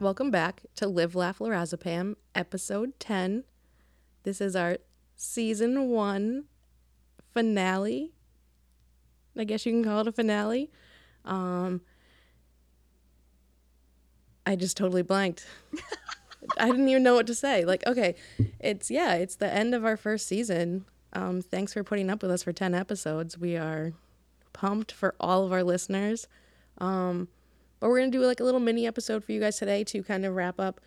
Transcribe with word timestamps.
Welcome 0.00 0.32
back 0.32 0.62
to 0.76 0.88
Live 0.88 1.14
Laugh 1.14 1.38
Lorazepam, 1.38 2.16
episode 2.34 2.98
10. 2.98 3.44
This 4.24 4.40
is 4.40 4.56
our 4.56 4.78
season 5.14 5.90
one 5.90 6.46
finale. 7.32 8.12
I 9.38 9.44
guess 9.44 9.64
you 9.64 9.72
can 9.72 9.84
call 9.84 10.00
it 10.00 10.08
a 10.08 10.12
finale. 10.12 10.72
Um, 11.24 11.82
I 14.44 14.56
just 14.56 14.76
totally 14.76 15.02
blanked. 15.02 15.46
I 16.58 16.66
didn't 16.66 16.88
even 16.88 17.04
know 17.04 17.14
what 17.14 17.28
to 17.28 17.34
say. 17.36 17.64
Like, 17.64 17.86
okay, 17.86 18.16
it's 18.58 18.90
yeah, 18.90 19.14
it's 19.14 19.36
the 19.36 19.52
end 19.52 19.72
of 19.72 19.84
our 19.84 19.96
first 19.96 20.26
season. 20.26 20.84
Um, 21.12 21.42
thanks 21.42 21.72
for 21.72 21.84
putting 21.84 22.10
up 22.10 22.22
with 22.22 22.30
us 22.30 22.42
for 22.42 22.52
10 22.52 22.74
episodes. 22.74 23.36
We 23.38 23.56
are 23.56 23.92
pumped 24.52 24.92
for 24.92 25.14
all 25.20 25.44
of 25.44 25.52
our 25.52 25.62
listeners. 25.62 26.26
Um, 26.78 27.28
but 27.80 27.88
we're 27.88 27.98
going 27.98 28.12
to 28.12 28.18
do 28.18 28.24
like 28.24 28.40
a 28.40 28.44
little 28.44 28.60
mini 28.60 28.86
episode 28.86 29.24
for 29.24 29.32
you 29.32 29.40
guys 29.40 29.58
today 29.58 29.84
to 29.84 30.02
kind 30.02 30.24
of 30.24 30.34
wrap 30.34 30.60
up 30.60 30.80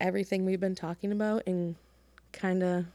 everything 0.00 0.44
we've 0.44 0.60
been 0.60 0.74
talking 0.74 1.10
about 1.10 1.42
and 1.46 1.76
kind 2.32 2.62
of 2.62 2.86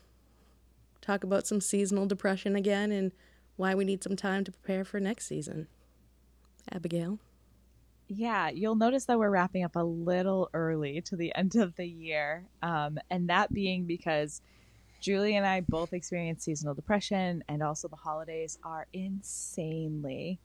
talk 1.01 1.23
about 1.23 1.47
some 1.47 1.59
seasonal 1.59 2.05
depression 2.05 2.55
again 2.55 2.91
and 2.91 3.11
why 3.55 3.73
we 3.73 3.83
need 3.83 4.03
some 4.03 4.15
time 4.15 4.43
to 4.43 4.51
prepare 4.51 4.85
for 4.85 4.99
next 4.99 5.27
season. 5.27 5.67
Abigail. 6.71 7.19
Yeah, 8.07 8.49
you'll 8.49 8.75
notice 8.75 9.05
that 9.05 9.17
we're 9.17 9.29
wrapping 9.29 9.63
up 9.63 9.75
a 9.75 9.83
little 9.83 10.49
early 10.53 11.01
to 11.01 11.15
the 11.15 11.33
end 11.35 11.55
of 11.55 11.75
the 11.75 11.87
year. 11.87 12.45
Um, 12.61 12.99
and 13.09 13.29
that 13.29 13.53
being 13.53 13.85
because 13.85 14.41
Julie 15.01 15.35
and 15.35 15.45
I 15.45 15.61
both 15.61 15.93
experience 15.93 16.45
seasonal 16.45 16.75
depression, 16.75 17.43
and 17.49 17.61
also 17.61 17.87
the 17.87 17.95
holidays 17.95 18.57
are 18.63 18.87
insanely 18.93 20.39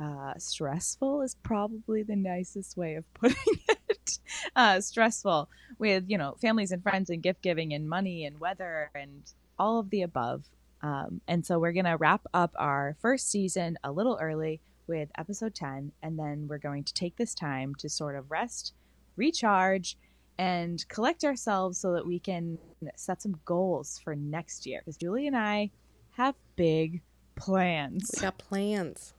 uh, 0.00 0.32
stressful, 0.38 1.20
is 1.22 1.36
probably 1.42 2.02
the 2.02 2.16
nicest 2.16 2.76
way 2.76 2.94
of 2.94 3.04
putting 3.14 3.36
it. 3.68 4.18
Uh, 4.56 4.80
stressful 4.80 5.48
with, 5.78 6.04
you 6.08 6.18
know, 6.18 6.34
families 6.40 6.72
and 6.72 6.82
friends, 6.82 7.10
and 7.10 7.22
gift 7.22 7.42
giving, 7.42 7.72
and 7.72 7.88
money, 7.88 8.24
and 8.24 8.40
weather, 8.40 8.90
and 8.94 9.32
all 9.58 9.78
of 9.78 9.90
the 9.90 10.02
above. 10.02 10.48
Um, 10.82 11.20
and 11.28 11.46
so 11.46 11.58
we're 11.58 11.72
going 11.72 11.84
to 11.84 11.96
wrap 11.96 12.22
up 12.34 12.52
our 12.56 12.96
first 13.00 13.30
season 13.30 13.78
a 13.84 13.92
little 13.92 14.18
early 14.20 14.60
with 14.86 15.10
episode 15.16 15.54
10. 15.54 15.92
And 16.02 16.18
then 16.18 16.48
we're 16.48 16.58
going 16.58 16.84
to 16.84 16.94
take 16.94 17.16
this 17.16 17.34
time 17.34 17.74
to 17.76 17.88
sort 17.88 18.16
of 18.16 18.30
rest, 18.30 18.74
recharge, 19.14 19.96
and 20.42 20.88
collect 20.88 21.22
ourselves 21.22 21.78
so 21.78 21.92
that 21.92 22.04
we 22.04 22.18
can 22.18 22.58
set 22.96 23.22
some 23.22 23.38
goals 23.44 24.00
for 24.02 24.16
next 24.16 24.66
year. 24.66 24.80
Because 24.80 24.96
Julie 24.96 25.28
and 25.28 25.36
I 25.36 25.70
have 26.16 26.34
big 26.56 27.00
plans. 27.36 28.10
We 28.16 28.22
got 28.22 28.38
plans. 28.38 29.14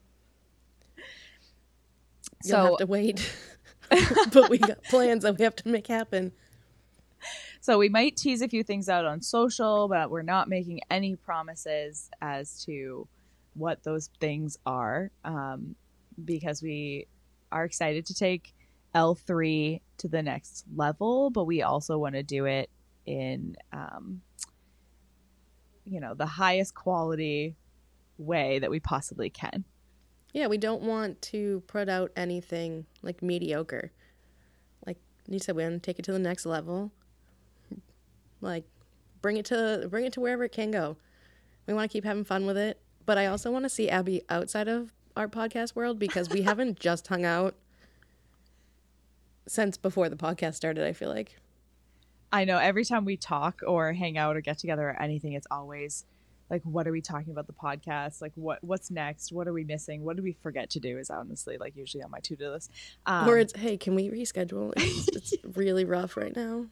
So 2.42 2.58
You'll 2.58 2.66
have 2.66 2.78
to 2.80 2.86
wait. 2.88 3.34
but 4.34 4.50
we 4.50 4.58
got 4.58 4.84
plans 4.84 5.24
that 5.24 5.38
we 5.38 5.46
have 5.46 5.56
to 5.56 5.70
make 5.70 5.88
happen. 5.88 6.34
So 7.62 7.78
we 7.78 7.88
might 7.88 8.18
tease 8.18 8.42
a 8.42 8.50
few 8.50 8.64
things 8.64 8.90
out 8.90 9.06
on 9.06 9.22
social, 9.22 9.88
but 9.88 10.10
we're 10.10 10.24
not 10.24 10.50
making 10.50 10.82
any 10.92 11.16
promises 11.16 12.10
as 12.22 12.66
to 12.66 13.08
what 13.54 13.82
those 13.84 14.10
things 14.20 14.58
are 14.66 15.10
um, 15.24 15.76
because 16.26 16.62
we 16.62 17.08
are 17.50 17.64
excited 17.64 18.06
to 18.08 18.14
take 18.14 18.54
L3 18.96 19.82
to 19.98 20.08
the 20.08 20.22
next 20.22 20.66
level, 20.76 21.30
but 21.30 21.46
we 21.46 21.62
also 21.62 21.98
want 21.98 22.16
to 22.16 22.24
do 22.24 22.46
it 22.46 22.70
in, 23.06 23.56
um, 23.72 24.22
you 25.86 26.00
know, 26.00 26.14
the 26.14 26.26
highest 26.26 26.76
quality 26.76 27.56
way 28.18 28.60
that 28.60 28.70
we 28.70 28.80
possibly 28.80 29.30
can. 29.30 29.66
Yeah, 30.34 30.48
we 30.48 30.58
don't 30.58 30.82
want 30.82 31.22
to 31.24 31.62
put 31.68 31.90
out 31.90 32.12
anything 32.16 32.86
like 33.02 33.22
mediocre. 33.22 33.92
Like 34.86 34.98
you 35.28 35.40
said, 35.40 35.56
we 35.56 35.64
want 35.64 35.76
to 35.76 35.80
take 35.80 36.00
it 36.00 36.06
to 36.06 36.12
the 36.12 36.20
next 36.20 36.46
level. 36.46 36.92
Like 38.42 38.66
bring 39.22 39.38
it 39.38 39.46
to 39.46 39.88
bring 39.90 40.06
it 40.06 40.14
to 40.14 40.22
wherever 40.22 40.44
it 40.44 40.52
can 40.52 40.72
go. 40.72 40.98
We 41.68 41.74
want 41.74 41.90
to 41.90 41.94
keep 41.94 42.03
having 42.03 42.26
fun 42.26 42.46
with 42.46 42.58
it, 42.58 42.80
but 43.06 43.18
I 43.18 43.28
also 43.28 43.52
want 43.52 43.64
to 43.64 43.70
see 43.70 43.90
Abby 43.90 44.24
outside 44.30 44.68
of 44.68 44.92
our 45.16 45.28
podcast 45.28 45.76
world 45.76 46.00
because 46.00 46.30
we 46.30 46.42
haven't 46.50 46.80
just 46.80 47.08
hung 47.08 47.26
out 47.26 47.56
since 49.48 49.78
before 49.78 50.09
the 50.09 50.16
podcast 50.16 50.56
started, 50.56 50.86
I 50.86 50.94
feel 50.94 51.09
like. 51.09 51.38
I 52.31 52.46
know 52.46 52.58
every 52.58 52.84
time 52.84 53.06
we 53.06 53.18
talk 53.18 53.62
or 53.66 53.94
hang 53.94 54.18
out 54.18 54.36
or 54.36 54.42
get 54.42 54.58
together 54.58 54.90
or 54.90 55.02
anything, 55.02 55.34
it's 55.34 55.48
always 55.52 56.06
like, 56.50 56.64
what 56.64 56.88
are 56.88 56.92
we 56.92 57.02
talking 57.02 57.31
about 57.31 57.48
the 57.48 57.53
podcast? 57.53 58.22
Like, 58.22 58.32
what 58.36 58.64
what's 58.64 58.90
next? 58.90 59.32
What 59.32 59.48
are 59.48 59.53
we 59.53 59.64
missing? 59.64 60.03
What 60.03 60.16
did 60.16 60.24
we 60.24 60.34
forget 60.34 60.70
to 60.72 60.80
do? 60.80 60.98
Is 60.98 61.09
honestly 61.09 61.58
like 61.58 61.76
usually 61.76 62.03
on 62.03 62.12
my 62.12 62.20
to 62.20 62.36
do 62.36 62.50
list. 62.50 62.72
Um, 63.06 63.28
or 63.28 63.38
it's 63.38 63.53
hey, 63.56 63.78
can 63.78 63.96
we 63.96 64.09
reschedule? 64.09 64.74
It's, 64.78 65.08
it's 65.16 65.34
really 65.56 65.86
rough 65.86 66.18
right 66.18 66.36
now. 66.36 66.66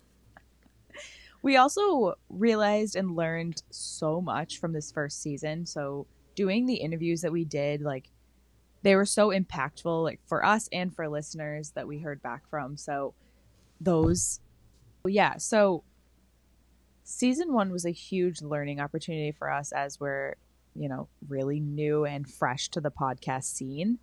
we 1.42 1.58
also 1.58 2.16
realized 2.30 2.96
and 2.96 3.16
learned 3.16 3.62
so 3.70 4.22
much 4.22 4.60
from 4.60 4.74
this 4.74 4.92
first 4.92 5.22
season. 5.22 5.66
So 5.66 6.08
doing 6.36 6.66
the 6.66 6.76
interviews 6.76 7.22
that 7.22 7.32
we 7.32 7.46
did, 7.46 7.82
like 7.82 8.10
they 8.84 8.96
were 8.96 9.06
so 9.06 9.30
impactful, 9.30 10.04
like 10.04 10.20
for 10.26 10.44
us 10.46 10.68
and 10.72 10.96
for 10.96 11.08
listeners 11.08 11.72
that 11.72 11.88
we 11.88 12.00
heard 12.00 12.22
back 12.22 12.48
from. 12.50 12.78
So 12.78 13.14
those, 13.80 14.40
yeah. 15.06 15.38
So 15.38 15.84
season 17.04 17.54
one 17.54 17.72
was 17.72 17.86
a 17.86 17.92
huge 17.92 18.42
learning 18.42 18.80
opportunity 18.80 19.32
for 19.32 19.52
us 19.52 19.72
as 19.72 20.00
we're, 20.00 20.36
you 20.76 20.90
know, 20.90 21.08
really 21.28 21.60
new 21.60 22.06
and 22.06 22.30
fresh 22.30 22.70
to 22.70 22.82
the 22.82 22.92
podcast 22.92 23.44
scene. 23.44 24.00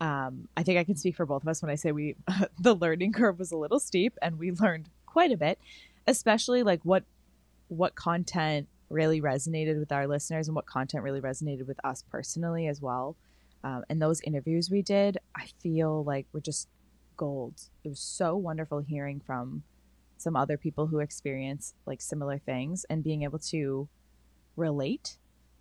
Um, 0.00 0.48
I 0.56 0.62
think 0.62 0.78
I 0.78 0.84
can 0.84 0.96
speak 0.96 1.16
for 1.16 1.26
both 1.26 1.42
of 1.42 1.48
us 1.48 1.62
when 1.62 1.70
I 1.70 1.76
say 1.76 1.92
we, 1.92 2.16
the 2.58 2.74
learning 2.74 3.12
curve 3.12 3.38
was 3.38 3.52
a 3.52 3.56
little 3.56 3.78
steep 3.78 4.16
and 4.22 4.38
we 4.38 4.52
learned 4.52 4.88
quite 5.06 5.32
a 5.32 5.36
bit, 5.36 5.58
especially 6.06 6.62
like 6.62 6.80
what, 6.82 7.04
what 7.68 7.94
content 7.94 8.68
really 8.90 9.20
resonated 9.20 9.78
with 9.78 9.92
our 9.92 10.06
listeners 10.06 10.48
and 10.48 10.54
what 10.54 10.66
content 10.66 11.02
really 11.02 11.20
resonated 11.20 11.66
with 11.66 11.78
us 11.84 12.04
personally 12.10 12.66
as 12.66 12.80
well. 12.80 13.16
Um, 13.64 13.82
and 13.88 14.00
those 14.00 14.20
interviews 14.20 14.70
we 14.70 14.82
did, 14.82 15.18
I 15.34 15.46
feel 15.60 16.04
like 16.04 16.26
were 16.32 16.40
just 16.40 16.68
gold. 17.16 17.54
It 17.82 17.88
was 17.88 18.00
so 18.00 18.36
wonderful 18.36 18.80
hearing 18.80 19.20
from 19.20 19.62
some 20.18 20.36
other 20.36 20.56
people 20.56 20.86
who 20.86 21.00
experience 21.00 21.74
like 21.86 22.00
similar 22.00 22.38
things 22.38 22.84
and 22.88 23.02
being 23.02 23.22
able 23.22 23.38
to 23.38 23.88
relate 24.56 25.16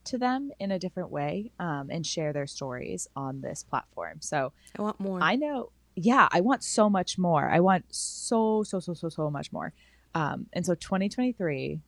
to 0.05 0.17
them 0.17 0.51
in 0.59 0.71
a 0.71 0.77
different 0.77 1.09
way 1.11 1.51
um, 1.59 1.89
and 1.89 2.05
share 2.05 2.33
their 2.33 2.45
stories 2.45 3.07
on 3.15 3.41
this 3.41 3.63
platform. 3.63 4.17
So 4.19 4.51
I 4.77 4.81
want 4.81 4.99
more. 4.99 5.19
I 5.21 5.35
know, 5.35 5.71
yeah, 5.95 6.27
I 6.29 6.41
want 6.41 6.63
so 6.63 6.89
much 6.89 7.17
more. 7.17 7.49
I 7.49 7.61
want 7.61 7.85
so, 7.89 8.63
so, 8.63 8.81
so, 8.81 8.93
so, 8.93 9.07
so 9.07 9.29
much 9.29 9.51
more. 9.53 9.73
Um, 10.13 10.47
and 10.51 10.65
so 10.65 10.75
2023, 10.75 11.79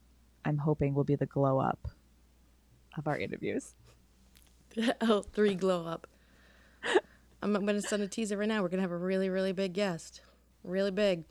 I'm 0.46 0.58
hoping 0.60 0.94
will 0.94 1.04
be 1.04 1.16
the 1.16 1.26
glow 1.26 1.60
up 1.60 1.90
of 2.98 3.06
our 3.06 3.18
interviews. 3.18 3.74
oh, 5.02 5.22
three 5.34 5.56
glow 5.56 5.86
up. 5.86 6.08
I'm, 7.42 7.54
going 7.54 7.68
to 7.68 7.82
send 7.82 8.02
a 8.02 8.08
teaser 8.08 8.38
right 8.38 8.48
now. 8.48 8.62
We're 8.62 8.70
going 8.70 8.78
to 8.80 8.84
have 8.84 8.92
a 8.92 8.98
really, 8.98 9.30
really 9.30 9.52
big 9.52 9.74
guest. 9.74 10.22
Really 10.64 10.92
big. 10.92 11.26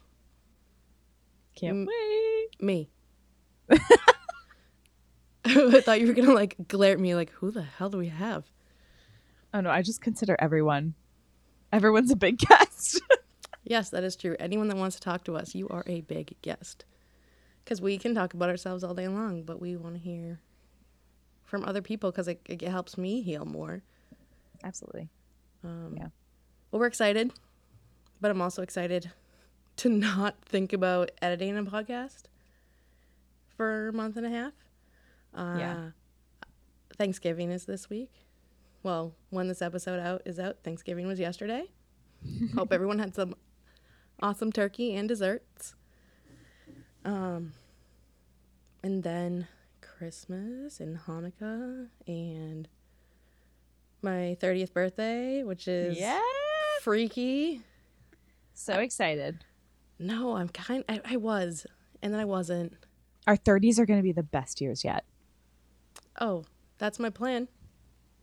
Can't 1.56 1.76
Mm. 1.76 1.86
wait. 1.88 2.62
Me. 2.62 2.90
I 5.44 5.80
thought 5.80 6.00
you 6.00 6.06
were 6.06 6.12
going 6.14 6.28
to 6.28 6.34
like 6.34 6.56
glare 6.68 6.92
at 6.92 7.00
me 7.00 7.14
like, 7.14 7.30
who 7.32 7.50
the 7.50 7.62
hell 7.62 7.90
do 7.90 7.98
we 7.98 8.08
have? 8.08 8.44
Oh 9.52 9.60
no, 9.60 9.70
I 9.70 9.82
just 9.82 10.00
consider 10.00 10.36
everyone. 10.38 10.94
Everyone's 11.72 12.10
a 12.10 12.16
big 12.16 12.38
guest. 12.38 13.00
Yes, 13.64 13.88
that 13.90 14.04
is 14.04 14.14
true. 14.14 14.36
Anyone 14.38 14.68
that 14.68 14.76
wants 14.76 14.96
to 14.96 15.02
talk 15.02 15.24
to 15.24 15.36
us, 15.36 15.54
you 15.54 15.68
are 15.68 15.84
a 15.86 16.02
big 16.02 16.36
guest. 16.42 16.84
Because 17.64 17.80
we 17.80 17.96
can 17.98 18.14
talk 18.14 18.34
about 18.34 18.50
ourselves 18.50 18.84
all 18.84 18.94
day 18.94 19.08
long, 19.08 19.42
but 19.42 19.60
we 19.60 19.74
want 19.76 19.94
to 19.94 20.00
hear 20.00 20.40
from 21.54 21.64
other 21.66 21.80
people 21.82 22.10
because 22.10 22.26
it, 22.26 22.40
it 22.48 22.62
helps 22.62 22.98
me 22.98 23.22
heal 23.22 23.44
more. 23.44 23.80
Absolutely. 24.64 25.08
Um, 25.62 25.94
Yeah. 25.96 26.08
Well, 26.72 26.80
we're 26.80 26.88
excited, 26.88 27.32
but 28.20 28.32
I'm 28.32 28.42
also 28.42 28.60
excited 28.60 29.12
to 29.76 29.88
not 29.88 30.34
think 30.44 30.72
about 30.72 31.12
editing 31.22 31.56
a 31.56 31.62
podcast 31.62 32.24
for 33.56 33.86
a 33.86 33.92
month 33.92 34.16
and 34.16 34.26
a 34.26 34.30
half. 34.30 34.52
Uh, 35.32 35.56
Yeah. 35.60 35.90
Thanksgiving 36.98 37.52
is 37.52 37.66
this 37.66 37.88
week. 37.88 38.10
Well, 38.82 39.14
when 39.30 39.46
this 39.46 39.62
episode 39.62 40.00
out 40.00 40.22
is 40.24 40.40
out, 40.40 40.56
Thanksgiving 40.64 41.06
was 41.06 41.20
yesterday. 41.20 41.70
Hope 42.56 42.72
everyone 42.72 42.98
had 42.98 43.14
some 43.14 43.36
awesome 44.20 44.50
turkey 44.50 44.96
and 44.96 45.08
desserts. 45.08 45.76
Um, 47.04 47.52
and 48.82 49.04
then 49.04 49.46
Christmas 49.96 50.80
and 50.80 50.98
Hanukkah 50.98 51.88
and 52.06 52.68
my 54.02 54.36
30th 54.40 54.72
birthday, 54.72 55.42
which 55.42 55.68
is 55.68 55.98
yeah. 55.98 56.20
freaky. 56.80 57.62
So 58.52 58.78
excited. 58.78 59.44
No, 59.98 60.36
I'm 60.36 60.48
kind 60.48 60.84
I, 60.88 61.00
I 61.04 61.16
was 61.16 61.66
and 62.02 62.12
then 62.12 62.20
I 62.20 62.24
wasn't. 62.24 62.74
Our 63.26 63.36
30s 63.36 63.78
are 63.78 63.86
going 63.86 63.98
to 63.98 64.02
be 64.02 64.12
the 64.12 64.22
best 64.22 64.60
years 64.60 64.84
yet. 64.84 65.04
Oh, 66.20 66.44
That's 66.78 66.98
my 66.98 67.10
plan. 67.10 67.48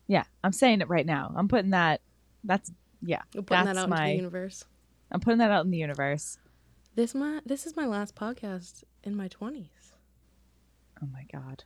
Yeah, 0.08 0.24
I'm 0.44 0.52
saying 0.52 0.82
it 0.82 0.90
right 0.90 1.06
now. 1.06 1.34
I'm 1.36 1.48
putting 1.48 1.72
that. 1.72 2.02
That's 2.44 2.72
yeah. 3.02 3.22
We're 3.34 3.42
putting 3.42 3.66
that's 3.66 3.78
that 3.78 3.84
out 3.84 3.90
my. 3.90 4.06
into 4.06 4.12
the 4.12 4.16
universe. 4.18 4.66
I'm 5.12 5.20
putting 5.20 5.40
that 5.40 5.52
out 5.52 5.66
in 5.66 5.72
the 5.72 5.78
universe. 5.78 6.38
This 6.96 7.16
my 7.16 7.40
this 7.46 7.66
is 7.66 7.76
my 7.76 7.86
last 7.86 8.16
podcast 8.16 8.84
in 9.04 9.16
my 9.16 9.28
twenties. 9.30 9.81
Oh 11.04 11.08
my 11.12 11.26
god. 11.32 11.64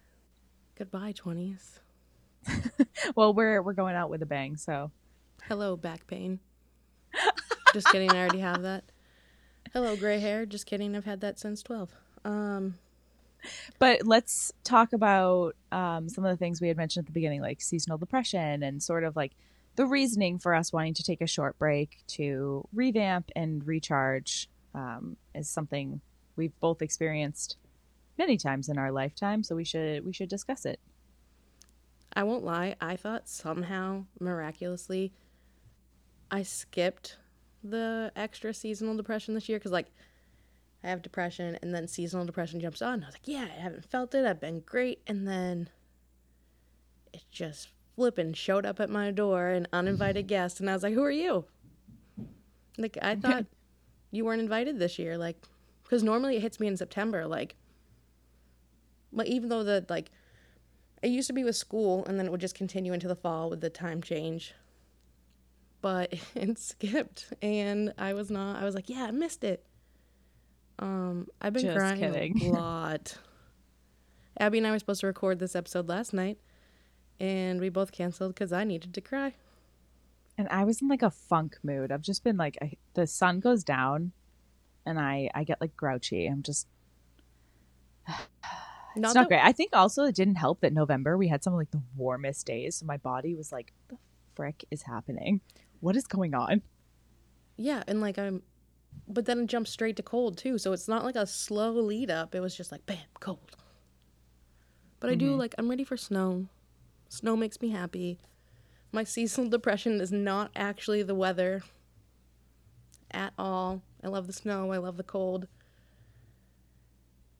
Goodbye, 0.77 1.13
twenties. 1.13 1.79
Well, 3.15 3.33
we're 3.33 3.61
we're 3.61 3.73
going 3.73 3.95
out 3.95 4.09
with 4.09 4.21
a 4.21 4.25
bang. 4.25 4.57
So 4.57 4.91
Hello, 5.47 5.75
back 5.75 6.07
pain. 6.07 6.39
Just 7.73 7.87
kidding, 7.91 8.11
I 8.11 8.19
already 8.19 8.39
have 8.39 8.61
that. 8.63 8.83
Hello, 9.73 9.95
gray 9.95 10.19
hair. 10.19 10.45
Just 10.45 10.65
kidding, 10.65 10.95
I've 10.95 11.05
had 11.05 11.21
that 11.21 11.39
since 11.39 11.61
twelve. 11.61 11.93
Um, 12.23 12.75
But 13.77 14.05
let's 14.07 14.51
talk 14.63 14.93
about 14.93 15.55
um, 15.71 16.09
some 16.09 16.25
of 16.25 16.31
the 16.31 16.37
things 16.37 16.61
we 16.61 16.67
had 16.67 16.77
mentioned 16.77 17.03
at 17.03 17.07
the 17.07 17.13
beginning, 17.13 17.41
like 17.41 17.61
seasonal 17.61 17.97
depression 17.97 18.63
and 18.63 18.81
sort 18.81 19.03
of 19.03 19.15
like 19.15 19.33
the 19.75 19.85
reasoning 19.85 20.39
for 20.39 20.55
us 20.55 20.73
wanting 20.73 20.93
to 20.95 21.03
take 21.03 21.21
a 21.21 21.27
short 21.27 21.57
break 21.59 21.97
to 22.07 22.67
revamp 22.73 23.29
and 23.35 23.67
recharge 23.67 24.49
um, 24.73 25.17
is 25.35 25.49
something 25.49 26.01
we've 26.35 26.57
both 26.59 26.81
experienced 26.81 27.57
many 28.17 28.37
times 28.37 28.69
in 28.69 28.77
our 28.77 28.91
lifetime. 28.91 29.43
So 29.43 29.55
we 29.55 29.63
should 29.63 30.05
we 30.05 30.13
should 30.13 30.29
discuss 30.29 30.65
it. 30.65 30.79
I 32.15 32.23
won't 32.23 32.45
lie. 32.45 32.75
I 32.79 32.95
thought 32.95 33.27
somehow, 33.27 34.05
miraculously, 34.19 35.11
I 36.31 36.43
skipped 36.43 37.17
the 37.61 38.11
extra 38.15 38.53
seasonal 38.53 38.95
depression 38.95 39.33
this 39.33 39.49
year 39.49 39.59
because, 39.59 39.73
like, 39.73 39.91
I 40.83 40.87
have 40.87 41.01
depression 41.01 41.57
and 41.61 41.73
then 41.73 41.87
seasonal 41.87 42.25
depression 42.25 42.61
jumps 42.61 42.81
on. 42.81 43.03
I 43.03 43.07
was 43.07 43.15
like, 43.15 43.27
yeah, 43.27 43.47
I 43.57 43.59
haven't 43.59 43.89
felt 43.89 44.15
it. 44.15 44.25
I've 44.25 44.39
been 44.39 44.61
great. 44.61 45.01
And 45.07 45.27
then 45.27 45.69
it 47.11 47.23
just 47.31 47.69
flipping 47.95 48.33
showed 48.33 48.65
up 48.65 48.79
at 48.79 48.89
my 48.89 49.11
door, 49.11 49.49
an 49.49 49.67
uninvited 49.73 50.27
guest. 50.27 50.59
And 50.61 50.69
I 50.69 50.73
was 50.73 50.83
like, 50.83 50.93
who 50.93 51.03
are 51.03 51.11
you? 51.11 51.45
Like, 52.77 52.97
I 53.01 53.15
thought 53.15 53.45
you 54.11 54.23
weren't 54.23 54.41
invited 54.41 54.79
this 54.79 54.99
year. 54.99 55.17
Like, 55.17 55.37
because 55.83 56.03
normally 56.03 56.37
it 56.37 56.41
hits 56.41 56.59
me 56.59 56.67
in 56.67 56.77
September. 56.77 57.25
Like, 57.25 57.55
but 59.15 59.27
even 59.27 59.49
though 59.49 59.63
the, 59.63 59.85
like, 59.89 60.11
it 61.01 61.09
used 61.09 61.27
to 61.27 61.33
be 61.33 61.43
with 61.43 61.55
school 61.55 62.05
and 62.05 62.19
then 62.19 62.25
it 62.27 62.31
would 62.31 62.41
just 62.41 62.55
continue 62.55 62.93
into 62.93 63.07
the 63.07 63.15
fall 63.15 63.49
with 63.49 63.61
the 63.61 63.69
time 63.69 64.01
change 64.01 64.53
but 65.81 66.13
it 66.35 66.57
skipped 66.59 67.33
and 67.41 67.93
i 67.97 68.13
was 68.13 68.31
not 68.31 68.61
i 68.61 68.65
was 68.65 68.75
like 68.75 68.89
yeah 68.89 69.05
i 69.05 69.11
missed 69.11 69.43
it 69.43 69.65
um 70.79 71.27
i've 71.41 71.53
been 71.53 71.63
Just 71.63 71.77
crying 71.77 71.99
kidding. 71.99 72.41
a 72.47 72.49
lot 72.51 73.17
abby 74.39 74.57
and 74.57 74.67
i 74.67 74.71
were 74.71 74.79
supposed 74.79 75.01
to 75.01 75.07
record 75.07 75.39
this 75.39 75.55
episode 75.55 75.87
last 75.87 76.13
night 76.13 76.39
and 77.19 77.61
we 77.61 77.69
both 77.69 77.91
canceled 77.91 78.33
because 78.33 78.51
i 78.51 78.63
needed 78.63 78.93
to 78.93 79.01
cry 79.01 79.33
And 80.37 80.49
I 80.49 80.65
was 80.65 80.81
in 80.81 80.89
like 80.89 81.01
a 81.03 81.09
funk 81.11 81.57
mood. 81.63 81.91
I've 81.93 82.01
just 82.01 82.21
been 82.23 82.35
like, 82.35 82.57
I, 82.61 82.73
the 82.93 83.07
sun 83.07 83.39
goes 83.39 83.63
down, 83.63 84.11
and 84.85 84.99
I 84.99 85.29
I 85.33 85.45
get 85.45 85.61
like 85.61 85.77
grouchy. 85.77 86.27
I'm 86.27 86.43
just 86.43 86.67
not, 88.97 89.09
it's 89.09 89.15
not 89.15 89.27
great. 89.27 89.41
I 89.43 89.51
think 89.51 89.71
also 89.73 90.03
it 90.03 90.15
didn't 90.15 90.35
help 90.35 90.61
that 90.61 90.73
November 90.73 91.17
we 91.17 91.27
had 91.27 91.43
some 91.43 91.53
of 91.53 91.57
like 91.59 91.71
the 91.71 91.81
warmest 91.95 92.45
days, 92.45 92.75
so 92.77 92.85
my 92.85 92.97
body 92.97 93.35
was 93.35 93.51
like, 93.51 93.73
"The 93.89 93.97
frick 94.35 94.65
is 94.71 94.83
happening? 94.83 95.41
What 95.81 95.95
is 95.95 96.05
going 96.07 96.33
on?" 96.33 96.61
yeah 97.57 97.83
and 97.87 98.01
like 98.01 98.17
i'm 98.19 98.43
but 99.07 99.25
then 99.25 99.39
it 99.39 99.45
jumped 99.47 99.69
straight 99.69 99.95
to 99.95 100.03
cold 100.03 100.37
too 100.37 100.57
so 100.57 100.73
it's 100.73 100.89
not 100.89 101.05
like 101.05 101.15
a 101.15 101.25
slow 101.25 101.71
lead 101.71 102.11
up 102.11 102.35
it 102.35 102.41
was 102.41 102.53
just 102.53 102.69
like 102.69 102.85
bam 102.85 102.97
cold 103.21 103.55
but 104.99 105.09
i 105.09 105.15
do 105.15 105.31
Mhm. 105.33 105.37
like 105.37 105.55
i'm 105.57 105.69
ready 105.69 105.85
for 105.85 105.95
snow 105.95 106.47
snow 107.07 107.37
makes 107.37 107.61
me 107.61 107.69
happy 107.69 108.19
my 108.91 109.03
seasonal 109.15 109.49
depression 109.49 110.01
is 110.01 110.11
not 110.11 110.51
actually 110.53 111.01
the 111.01 111.15
weather 111.15 111.63
at 113.11 113.31
all 113.37 113.81
i 114.03 114.07
love 114.07 114.27
the 114.27 114.33
snow 114.33 114.71
i 114.73 114.77
love 114.77 114.97
the 114.97 115.03
cold 115.03 115.47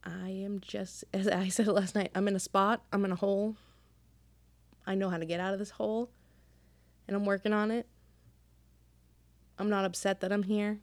i 0.06 0.30
am 0.30 0.60
just 0.60 1.04
as 1.14 1.28
i 1.28 1.48
said 1.48 1.68
last 1.68 1.96
night 1.96 2.12
i'm 2.16 2.28
in 2.28 2.36
a 2.36 2.40
spot 2.40 2.82
i'm 2.94 3.04
in 3.06 3.12
a 3.12 3.16
hole 3.16 3.56
i 4.86 4.94
know 4.96 5.10
how 5.10 5.18
to 5.18 5.26
get 5.26 5.40
out 5.40 5.54
of 5.54 5.60
this 5.60 5.72
hole 5.72 6.10
and 7.08 7.16
i'm 7.16 7.26
working 7.26 7.54
on 7.54 7.72
it 7.72 7.88
i'm 9.58 9.70
not 9.70 9.86
upset 9.86 10.20
that 10.22 10.32
i'm 10.32 10.44
here 10.44 10.80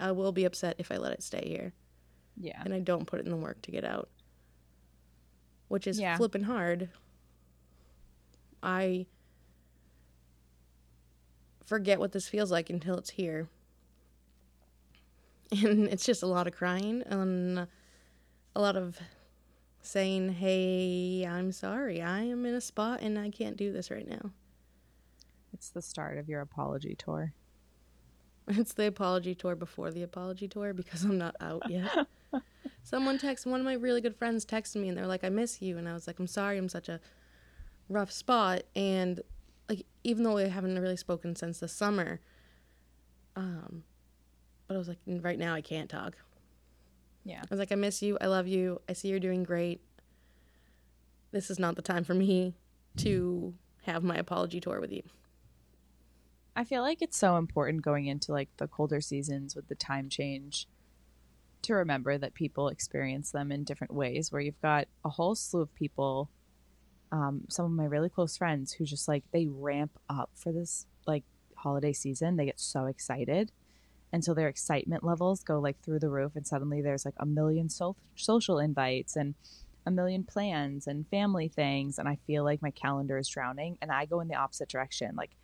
I 0.00 0.12
will 0.12 0.30
be 0.30 0.44
upset 0.44 0.76
if 0.78 0.92
I 0.92 0.96
let 0.96 1.12
it 1.12 1.24
stay 1.24 1.42
here 1.48 1.72
Yeah, 2.36 2.62
and 2.64 2.72
I 2.72 2.78
don't 2.78 3.04
put 3.04 3.18
it 3.18 3.24
in 3.24 3.32
the 3.32 3.36
work 3.36 3.60
to 3.62 3.72
get 3.72 3.82
out. 3.84 4.08
Which 5.66 5.88
is 5.88 5.98
Yeah. 5.98 6.16
flipping 6.16 6.44
hard. 6.44 6.88
I 8.62 9.06
forget 11.66 11.98
what 11.98 12.12
this 12.12 12.28
feels 12.28 12.52
like 12.52 12.70
until 12.70 12.96
it's 12.96 13.10
here. 13.10 13.48
And 15.64 15.88
it's 15.88 16.04
just 16.04 16.22
a 16.22 16.26
lot 16.26 16.46
of 16.46 16.54
crying 16.54 17.02
and 17.06 17.66
a 18.54 18.60
lot 18.60 18.76
of 18.76 18.98
saying, 19.80 20.34
"Hey, 20.34 21.26
I'm 21.26 21.52
sorry. 21.52 22.02
I 22.02 22.20
am 22.24 22.44
in 22.44 22.54
a 22.54 22.60
spot 22.60 23.00
and 23.00 23.18
I 23.18 23.30
can't 23.30 23.56
do 23.56 23.72
this 23.72 23.90
right 23.90 24.06
now." 24.06 24.32
it's 25.58 25.70
the 25.70 25.82
start 25.82 26.18
of 26.18 26.28
your 26.28 26.40
apology 26.40 26.94
tour. 26.94 27.32
It's 28.50 28.72
the 28.72 28.86
apology 28.86 29.34
tour 29.34 29.54
before 29.54 29.90
the 29.90 30.02
apology 30.02 30.48
tour 30.48 30.72
because 30.72 31.04
I'm 31.04 31.18
not 31.18 31.36
out 31.38 31.68
yet. 31.68 32.06
Someone 32.82 33.18
texted, 33.18 33.44
one 33.48 33.60
of 33.60 33.66
my 33.66 33.74
really 33.74 34.00
good 34.00 34.16
friends 34.16 34.46
texted 34.46 34.76
me 34.76 34.88
and 34.88 34.96
they're 34.96 35.06
like, 35.06 35.22
I 35.22 35.28
miss 35.28 35.60
you. 35.60 35.76
And 35.76 35.86
I 35.86 35.92
was 35.92 36.06
like, 36.06 36.18
I'm 36.18 36.26
sorry, 36.26 36.56
I'm 36.56 36.70
such 36.70 36.88
a 36.88 36.98
rough 37.90 38.10
spot. 38.10 38.62
And 38.74 39.20
like, 39.68 39.84
even 40.02 40.22
though 40.22 40.38
I 40.38 40.48
haven't 40.48 40.78
really 40.78 40.96
spoken 40.96 41.36
since 41.36 41.60
the 41.60 41.68
summer, 41.68 42.20
um, 43.36 43.84
but 44.68 44.74
I 44.74 44.78
was 44.78 44.88
like, 44.88 44.98
right 45.06 45.38
now 45.38 45.54
I 45.54 45.62
can't 45.62 45.90
talk. 45.90 46.16
Yeah, 47.24 47.40
I 47.40 47.46
was 47.50 47.58
like, 47.58 47.72
I 47.72 47.74
miss 47.74 48.00
you. 48.02 48.16
I 48.20 48.26
love 48.26 48.46
you. 48.46 48.80
I 48.88 48.92
see 48.92 49.08
you're 49.08 49.18
doing 49.18 49.42
great. 49.42 49.80
This 51.32 51.50
is 51.50 51.58
not 51.58 51.76
the 51.76 51.82
time 51.82 52.04
for 52.04 52.14
me 52.14 52.54
to 52.98 53.54
have 53.82 54.04
my 54.04 54.16
apology 54.16 54.60
tour 54.60 54.80
with 54.80 54.92
you. 54.92 55.02
I 56.54 56.64
feel 56.64 56.82
like 56.82 57.02
it's 57.02 57.16
so 57.16 57.36
important 57.36 57.82
going 57.82 58.06
into 58.06 58.32
like 58.32 58.48
the 58.56 58.66
colder 58.66 59.00
seasons 59.00 59.54
with 59.54 59.68
the 59.68 59.74
time 59.74 60.08
change 60.08 60.66
to 61.62 61.74
remember 61.74 62.18
that 62.18 62.34
people 62.34 62.68
experience 62.68 63.30
them 63.30 63.52
in 63.52 63.64
different 63.64 63.94
ways. 63.94 64.32
Where 64.32 64.40
you've 64.40 64.60
got 64.60 64.88
a 65.04 65.08
whole 65.08 65.34
slew 65.34 65.62
of 65.62 65.74
people, 65.74 66.30
um, 67.12 67.42
some 67.48 67.64
of 67.64 67.70
my 67.72 67.84
really 67.84 68.08
close 68.08 68.36
friends 68.36 68.72
who 68.72 68.84
just 68.84 69.06
like 69.06 69.24
they 69.32 69.46
ramp 69.46 69.98
up 70.08 70.30
for 70.34 70.52
this 70.52 70.86
like 71.06 71.24
holiday 71.56 71.92
season. 71.92 72.36
They 72.36 72.46
get 72.46 72.60
so 72.60 72.86
excited. 72.86 73.52
And 74.12 74.24
so 74.24 74.34
their 74.34 74.48
excitement 74.48 75.04
levels 75.04 75.44
go 75.44 75.58
like 75.58 75.80
through 75.82 75.98
the 75.98 76.08
roof, 76.08 76.32
and 76.34 76.46
suddenly 76.46 76.80
there's 76.80 77.04
like 77.04 77.14
a 77.18 77.26
million 77.26 77.68
so- 77.68 77.96
social 78.16 78.58
invites 78.58 79.16
and 79.16 79.34
a 79.86 79.90
million 79.90 80.24
plans 80.24 80.86
and 80.86 81.08
family 81.08 81.48
things. 81.48 81.98
And 81.98 82.08
I 82.08 82.18
feel 82.26 82.44
like 82.44 82.62
my 82.62 82.70
calendar 82.70 83.18
is 83.18 83.28
drowning, 83.28 83.78
and 83.82 83.90
I 83.90 84.06
go 84.06 84.20
in 84.20 84.28
the 84.28 84.34
opposite 84.34 84.68
direction. 84.68 85.14
Like, 85.14 85.36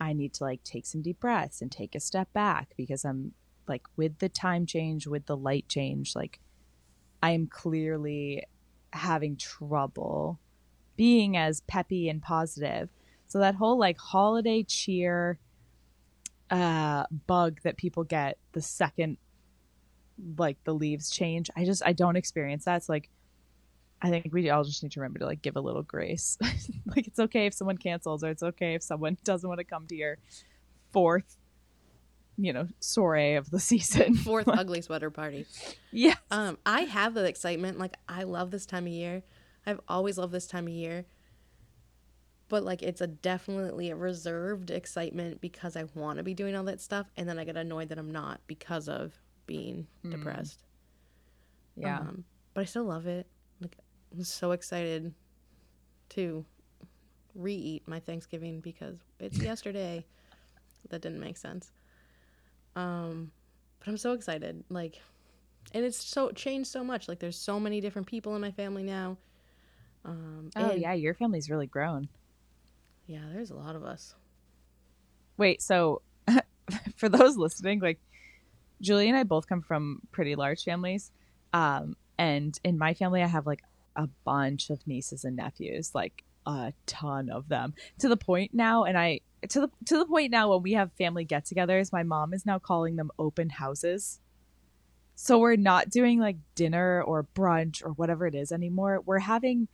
I 0.00 0.12
need 0.12 0.32
to 0.34 0.44
like 0.44 0.62
take 0.62 0.86
some 0.86 1.02
deep 1.02 1.20
breaths 1.20 1.60
and 1.60 1.72
take 1.72 1.94
a 1.94 2.00
step 2.00 2.32
back 2.32 2.68
because 2.76 3.04
I'm 3.04 3.32
like 3.66 3.82
with 3.96 4.18
the 4.18 4.28
time 4.28 4.64
change, 4.64 5.06
with 5.06 5.26
the 5.26 5.36
light 5.36 5.68
change, 5.68 6.14
like 6.14 6.40
I 7.22 7.32
am 7.32 7.46
clearly 7.48 8.44
having 8.92 9.36
trouble 9.36 10.38
being 10.96 11.36
as 11.36 11.60
peppy 11.62 12.08
and 12.08 12.22
positive. 12.22 12.88
So 13.26 13.38
that 13.40 13.56
whole 13.56 13.78
like 13.78 13.98
holiday 13.98 14.62
cheer 14.62 15.38
uh 16.50 17.04
bug 17.26 17.60
that 17.62 17.76
people 17.76 18.04
get 18.04 18.38
the 18.52 18.62
second 18.62 19.18
like 20.36 20.56
the 20.64 20.74
leaves 20.74 21.10
change, 21.10 21.50
I 21.56 21.64
just 21.64 21.82
I 21.84 21.92
don't 21.92 22.16
experience 22.16 22.64
that. 22.64 22.76
It's 22.76 22.88
like 22.88 23.08
I 24.00 24.10
think 24.10 24.28
we 24.32 24.48
all 24.50 24.64
just 24.64 24.82
need 24.82 24.92
to 24.92 25.00
remember 25.00 25.20
to 25.20 25.26
like 25.26 25.42
give 25.42 25.56
a 25.56 25.60
little 25.60 25.82
grace. 25.82 26.38
like 26.86 27.06
it's 27.06 27.18
okay 27.18 27.46
if 27.46 27.54
someone 27.54 27.78
cancels 27.78 28.22
or 28.22 28.30
it's 28.30 28.42
okay 28.42 28.74
if 28.74 28.82
someone 28.82 29.16
doesn't 29.24 29.48
want 29.48 29.58
to 29.58 29.64
come 29.64 29.86
to 29.88 29.96
your 29.96 30.18
fourth, 30.92 31.36
you 32.36 32.52
know, 32.52 32.68
soiree 32.80 33.34
of 33.34 33.50
the 33.50 33.60
season. 33.60 34.14
Fourth 34.14 34.48
ugly 34.48 34.82
sweater 34.82 35.10
party. 35.10 35.46
yeah. 35.90 36.14
Um, 36.30 36.58
I 36.64 36.82
have 36.82 37.14
the 37.14 37.24
excitement. 37.24 37.78
Like 37.78 37.96
I 38.08 38.22
love 38.24 38.50
this 38.50 38.66
time 38.66 38.86
of 38.86 38.92
year. 38.92 39.22
I've 39.66 39.80
always 39.88 40.16
loved 40.16 40.32
this 40.32 40.46
time 40.46 40.66
of 40.66 40.72
year. 40.72 41.04
But 42.48 42.62
like 42.64 42.82
it's 42.82 43.00
a 43.00 43.06
definitely 43.06 43.90
a 43.90 43.96
reserved 43.96 44.70
excitement 44.70 45.40
because 45.40 45.76
I 45.76 45.84
want 45.94 46.16
to 46.18 46.22
be 46.22 46.34
doing 46.34 46.54
all 46.56 46.64
that 46.64 46.80
stuff, 46.80 47.06
and 47.16 47.28
then 47.28 47.38
I 47.38 47.44
get 47.44 47.56
annoyed 47.56 47.88
that 47.90 47.98
I'm 47.98 48.10
not 48.10 48.40
because 48.46 48.88
of 48.88 49.12
being 49.46 49.86
Mm. 50.04 50.10
depressed. 50.12 50.62
Yeah. 51.76 51.98
Um, 52.00 52.24
but 52.54 52.62
I 52.62 52.64
still 52.64 52.84
love 52.84 53.06
it. 53.06 53.26
Like 53.60 53.76
I'm 54.12 54.24
so 54.24 54.52
excited 54.52 55.12
to 56.10 56.44
re-eat 57.34 57.86
my 57.86 58.00
Thanksgiving 58.00 58.60
because 58.60 58.96
it's 59.20 59.38
yesterday. 59.44 60.04
that 60.90 61.02
didn't 61.02 61.20
make 61.20 61.36
sense. 61.36 61.70
Um, 62.76 63.30
but 63.78 63.88
I'm 63.88 63.96
so 63.98 64.12
excited. 64.12 64.64
Like, 64.70 65.00
and 65.74 65.84
it's 65.84 66.02
so 66.02 66.30
changed 66.30 66.70
so 66.70 66.82
much. 66.82 67.08
Like, 67.08 67.18
there's 67.18 67.36
so 67.38 67.60
many 67.60 67.80
different 67.80 68.06
people 68.06 68.34
in 68.34 68.40
my 68.40 68.50
family 68.52 68.82
now. 68.82 69.18
Um, 70.04 70.50
Oh 70.56 70.72
yeah, 70.72 70.94
your 70.94 71.14
family's 71.14 71.50
really 71.50 71.66
grown. 71.66 72.08
Yeah. 73.08 73.24
There's 73.32 73.50
a 73.50 73.56
lot 73.56 73.74
of 73.74 73.82
us. 73.82 74.14
Wait, 75.36 75.62
so 75.62 76.02
for 76.96 77.08
those 77.08 77.36
listening, 77.36 77.80
like 77.80 77.98
Julie 78.80 79.08
and 79.08 79.16
I 79.16 79.24
both 79.24 79.48
come 79.48 79.62
from 79.62 80.02
pretty 80.12 80.36
large 80.36 80.62
families. 80.62 81.10
Um, 81.52 81.96
and 82.18 82.58
in 82.62 82.78
my 82.78 82.94
family, 82.94 83.22
I 83.22 83.26
have 83.26 83.46
like 83.46 83.62
a 83.96 84.08
bunch 84.24 84.70
of 84.70 84.86
nieces 84.86 85.24
and 85.24 85.36
nephews, 85.36 85.94
like 85.94 86.22
a 86.46 86.72
ton 86.86 87.30
of 87.30 87.48
them, 87.48 87.74
to 87.98 88.08
the 88.08 88.16
point 88.16 88.52
now. 88.52 88.84
And 88.84 88.98
I 88.98 89.20
to 89.48 89.62
the 89.62 89.70
to 89.86 89.98
the 89.98 90.06
point 90.06 90.30
now 90.30 90.50
when 90.50 90.62
we 90.62 90.74
have 90.74 90.92
family 90.92 91.24
get-togethers, 91.24 91.92
my 91.92 92.02
mom 92.02 92.34
is 92.34 92.44
now 92.44 92.58
calling 92.58 92.96
them 92.96 93.10
open 93.18 93.48
houses. 93.48 94.20
So 95.14 95.38
we're 95.38 95.56
not 95.56 95.90
doing 95.90 96.20
like 96.20 96.36
dinner 96.54 97.02
or 97.02 97.26
brunch 97.34 97.84
or 97.84 97.90
whatever 97.90 98.26
it 98.26 98.34
is 98.34 98.52
anymore. 98.52 99.00
We're 99.04 99.18
having 99.18 99.66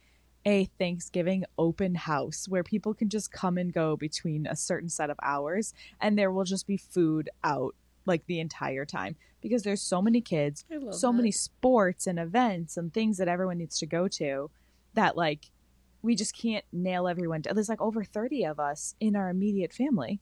a 0.46 0.66
Thanksgiving 0.78 1.44
open 1.58 1.94
house 1.94 2.46
where 2.48 2.62
people 2.62 2.94
can 2.94 3.08
just 3.08 3.32
come 3.32 3.56
and 3.56 3.72
go 3.72 3.96
between 3.96 4.46
a 4.46 4.56
certain 4.56 4.88
set 4.88 5.10
of 5.10 5.18
hours 5.22 5.72
and 6.00 6.18
there 6.18 6.30
will 6.30 6.44
just 6.44 6.66
be 6.66 6.76
food 6.76 7.30
out 7.42 7.74
like 8.06 8.26
the 8.26 8.40
entire 8.40 8.84
time 8.84 9.16
because 9.40 9.62
there's 9.62 9.82
so 9.82 10.00
many 10.00 10.20
kids, 10.20 10.64
so 10.90 11.08
that. 11.08 11.16
many 11.16 11.30
sports 11.30 12.06
and 12.06 12.18
events 12.18 12.76
and 12.76 12.92
things 12.92 13.18
that 13.18 13.28
everyone 13.28 13.58
needs 13.58 13.78
to 13.78 13.86
go 13.86 14.08
to 14.08 14.50
that 14.94 15.16
like 15.16 15.50
we 16.02 16.14
just 16.14 16.36
can't 16.36 16.64
nail 16.72 17.08
everyone 17.08 17.40
down. 17.40 17.54
There's 17.54 17.68
like 17.68 17.80
over 17.80 18.04
30 18.04 18.44
of 18.44 18.60
us 18.60 18.94
in 19.00 19.16
our 19.16 19.30
immediate 19.30 19.72
family. 19.72 20.20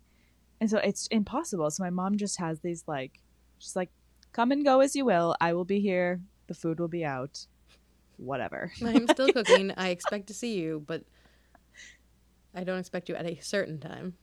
And 0.60 0.70
so 0.70 0.78
it's 0.78 1.08
impossible. 1.08 1.70
So 1.70 1.82
my 1.82 1.90
mom 1.90 2.16
just 2.16 2.38
has 2.38 2.60
these 2.60 2.84
like 2.86 3.20
she's 3.58 3.74
like 3.74 3.90
come 4.32 4.52
and 4.52 4.64
go 4.64 4.80
as 4.80 4.94
you 4.94 5.04
will. 5.04 5.34
I 5.40 5.52
will 5.52 5.64
be 5.64 5.80
here. 5.80 6.20
The 6.46 6.54
food 6.54 6.78
will 6.78 6.88
be 6.88 7.04
out. 7.04 7.46
Whatever. 8.24 8.72
I'm 8.84 9.06
still 9.08 9.32
cooking. 9.32 9.72
I 9.76 9.88
expect 9.88 10.28
to 10.28 10.34
see 10.34 10.54
you, 10.58 10.82
but 10.86 11.02
I 12.54 12.64
don't 12.64 12.78
expect 12.78 13.08
you 13.08 13.14
at 13.14 13.26
a 13.26 13.38
certain 13.40 13.80
time. 13.80 14.14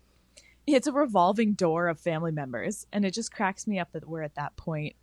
it's 0.68 0.88
a 0.88 0.91
revolving 0.94 1.53
door 1.53 1.88
of 1.88 2.00
family 2.00 2.32
members 2.32 2.86
and 2.94 3.03
it 3.06 3.13
just 3.13 3.32
cracks 3.34 3.65
me 3.65 3.79
up 3.79 3.91
that 3.94 4.08
we're 4.08 4.22
at 4.22 4.36
that 4.36 4.56
point 4.56 4.96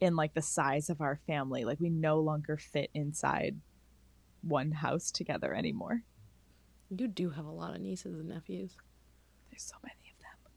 in 0.00 0.14
like 0.14 0.32
the 0.34 0.42
size 0.42 0.88
of 0.88 1.00
our 1.00 1.18
family 1.26 1.64
like 1.64 1.80
we 1.80 1.90
no 1.90 2.20
longer 2.20 2.56
fit 2.56 2.88
inside 2.94 3.56
one 4.42 4.70
house 4.70 5.10
together 5.10 5.52
anymore 5.54 6.02
You 6.90 7.08
do 7.08 7.30
have 7.30 7.46
a 7.46 7.50
lot 7.50 7.74
of 7.74 7.80
nieces 7.80 8.14
and 8.20 8.28
nephews. 8.28 8.76
there's 9.50 9.62
so 9.62 9.74
many 9.82 10.12
of 10.14 10.18
them 10.20 10.52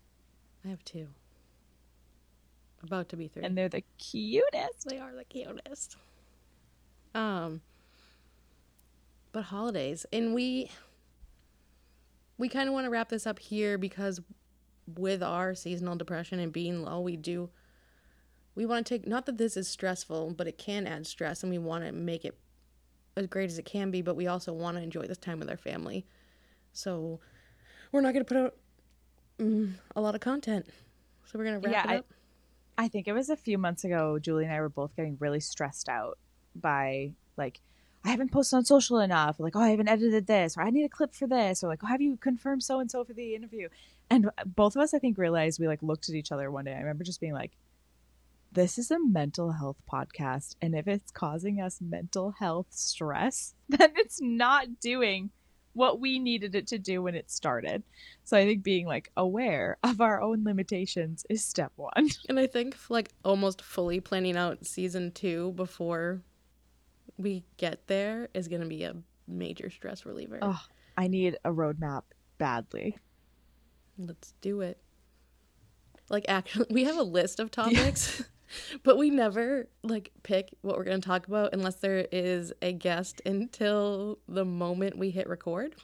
I 0.65 0.67
have 0.69 0.83
two. 0.85 1.07
About 2.83 3.09
to 3.09 3.17
be 3.17 3.27
three. 3.29 3.43
and 3.43 3.57
they're 3.57 3.67
the 3.69 3.83
cutest 3.97 4.87
they 4.87 4.99
are 4.99 5.15
the 5.15 5.23
cutest. 5.25 5.97
Um, 7.15 7.61
but 9.31 9.43
holidays, 9.45 10.05
and 10.11 10.33
we 10.33 10.71
we 12.37 12.49
kind 12.49 12.67
of 12.67 12.73
want 12.73 12.85
to 12.85 12.89
wrap 12.89 13.09
this 13.09 13.27
up 13.27 13.39
here 13.39 13.77
because 13.77 14.21
with 14.97 15.21
our 15.21 15.53
seasonal 15.53 15.95
depression 15.95 16.39
and 16.39 16.51
being 16.51 16.83
low, 16.83 16.99
we 17.01 17.15
do 17.17 17.49
we 18.55 18.65
want 18.65 18.85
to 18.85 18.93
take 18.97 19.07
not 19.07 19.25
that 19.25 19.37
this 19.37 19.55
is 19.57 19.67
stressful, 19.67 20.33
but 20.37 20.47
it 20.47 20.57
can 20.57 20.87
add 20.87 21.05
stress, 21.07 21.43
and 21.43 21.51
we 21.51 21.57
want 21.57 21.85
to 21.85 21.91
make 21.91 22.25
it 22.25 22.37
as 23.17 23.27
great 23.27 23.49
as 23.49 23.57
it 23.59 23.65
can 23.65 23.91
be. 23.91 24.01
But 24.01 24.15
we 24.15 24.27
also 24.27 24.53
want 24.53 24.77
to 24.77 24.83
enjoy 24.83 25.03
this 25.07 25.17
time 25.17 25.39
with 25.39 25.49
our 25.49 25.57
family, 25.57 26.05
so 26.73 27.19
we're 27.91 28.01
not 28.01 28.13
going 28.13 28.25
to 28.25 28.33
put 28.33 28.37
out 28.37 28.55
mm, 29.39 29.73
a 29.95 30.01
lot 30.01 30.15
of 30.15 30.21
content. 30.21 30.65
So 31.25 31.37
we're 31.37 31.45
gonna 31.45 31.59
wrap 31.59 31.71
Yeah, 31.73 31.83
it 31.83 31.89
I- 31.89 31.97
up. 31.99 32.05
I 32.79 32.87
think 32.87 33.07
it 33.09 33.13
was 33.13 33.29
a 33.29 33.35
few 33.35 33.57
months 33.57 33.83
ago, 33.83 34.17
Julie 34.19 34.45
and 34.45 34.53
I 34.53 34.61
were 34.61 34.69
both 34.69 34.95
getting 34.95 35.17
really 35.19 35.41
stressed 35.41 35.89
out 35.89 36.17
by 36.55 37.11
like, 37.37 37.59
I 38.03 38.09
haven't 38.09 38.31
posted 38.31 38.57
on 38.57 38.65
social 38.65 38.99
enough, 38.99 39.39
like, 39.39 39.55
oh, 39.55 39.61
I 39.61 39.69
haven't 39.69 39.89
edited 39.89 40.27
this, 40.27 40.57
or 40.57 40.61
I 40.61 40.69
need 40.69 40.85
a 40.85 40.89
clip 40.89 41.13
for 41.13 41.27
this, 41.27 41.63
or 41.63 41.67
like, 41.67 41.83
oh, 41.83 41.87
have 41.87 42.01
you 42.01 42.17
confirmed 42.17 42.63
so 42.63 42.79
and 42.79 42.89
so 42.89 43.03
for 43.03 43.13
the 43.13 43.35
interview? 43.35 43.67
And 44.09 44.27
uh, 44.27 44.45
both 44.45 44.75
of 44.75 44.81
us, 44.81 44.93
I 44.93 44.99
think, 44.99 45.17
realized 45.17 45.59
we 45.59 45.67
like 45.67 45.83
looked 45.83 46.09
at 46.09 46.15
each 46.15 46.31
other 46.31 46.49
one 46.49 46.65
day. 46.65 46.73
I 46.73 46.79
remember 46.79 47.03
just 47.03 47.19
being 47.19 47.33
like, 47.33 47.51
this 48.51 48.77
is 48.77 48.89
a 48.89 48.99
mental 48.99 49.51
health 49.51 49.77
podcast. 49.91 50.55
And 50.61 50.75
if 50.75 50.87
it's 50.87 51.11
causing 51.11 51.61
us 51.61 51.79
mental 51.81 52.31
health 52.31 52.67
stress, 52.71 53.53
then 53.69 53.91
it's 53.95 54.21
not 54.21 54.79
doing 54.79 55.31
what 55.73 55.99
we 55.99 56.19
needed 56.19 56.55
it 56.55 56.67
to 56.67 56.79
do 56.79 57.01
when 57.01 57.15
it 57.15 57.29
started. 57.29 57.83
So 58.23 58.35
I 58.37 58.45
think 58.45 58.63
being 58.63 58.87
like 58.87 59.11
aware 59.15 59.77
of 59.83 60.01
our 60.01 60.21
own 60.21 60.43
limitations 60.43 61.25
is 61.29 61.45
step 61.45 61.71
one. 61.75 62.09
And 62.27 62.39
I 62.39 62.47
think 62.47 62.75
like 62.89 63.11
almost 63.23 63.61
fully 63.61 63.99
planning 63.99 64.35
out 64.35 64.65
season 64.65 65.11
two 65.11 65.51
before 65.51 66.21
we 67.19 67.43
get 67.57 67.85
there 67.87 68.29
is 68.33 68.47
gonna 68.47 68.65
be 68.65 68.83
a 68.83 68.95
major 69.27 69.69
stress 69.69 70.05
reliever. 70.05 70.39
Oh, 70.41 70.59
I 70.97 71.07
need 71.07 71.37
a 71.43 71.51
roadmap 71.51 72.03
badly. 72.37 72.97
Let's 73.97 74.33
do 74.41 74.61
it. 74.61 74.79
Like 76.09 76.25
actually 76.27 76.67
we 76.71 76.85
have 76.85 76.97
a 76.97 77.03
list 77.03 77.39
of 77.39 77.51
topics, 77.51 78.23
but 78.83 78.97
we 78.97 79.09
never 79.09 79.67
like 79.83 80.11
pick 80.23 80.49
what 80.61 80.77
we're 80.77 80.85
gonna 80.85 80.99
talk 80.99 81.27
about 81.27 81.53
unless 81.53 81.75
there 81.75 82.07
is 82.11 82.53
a 82.61 82.71
guest 82.71 83.21
until 83.25 84.19
the 84.27 84.45
moment 84.45 84.97
we 84.97 85.11
hit 85.11 85.27
record. 85.27 85.75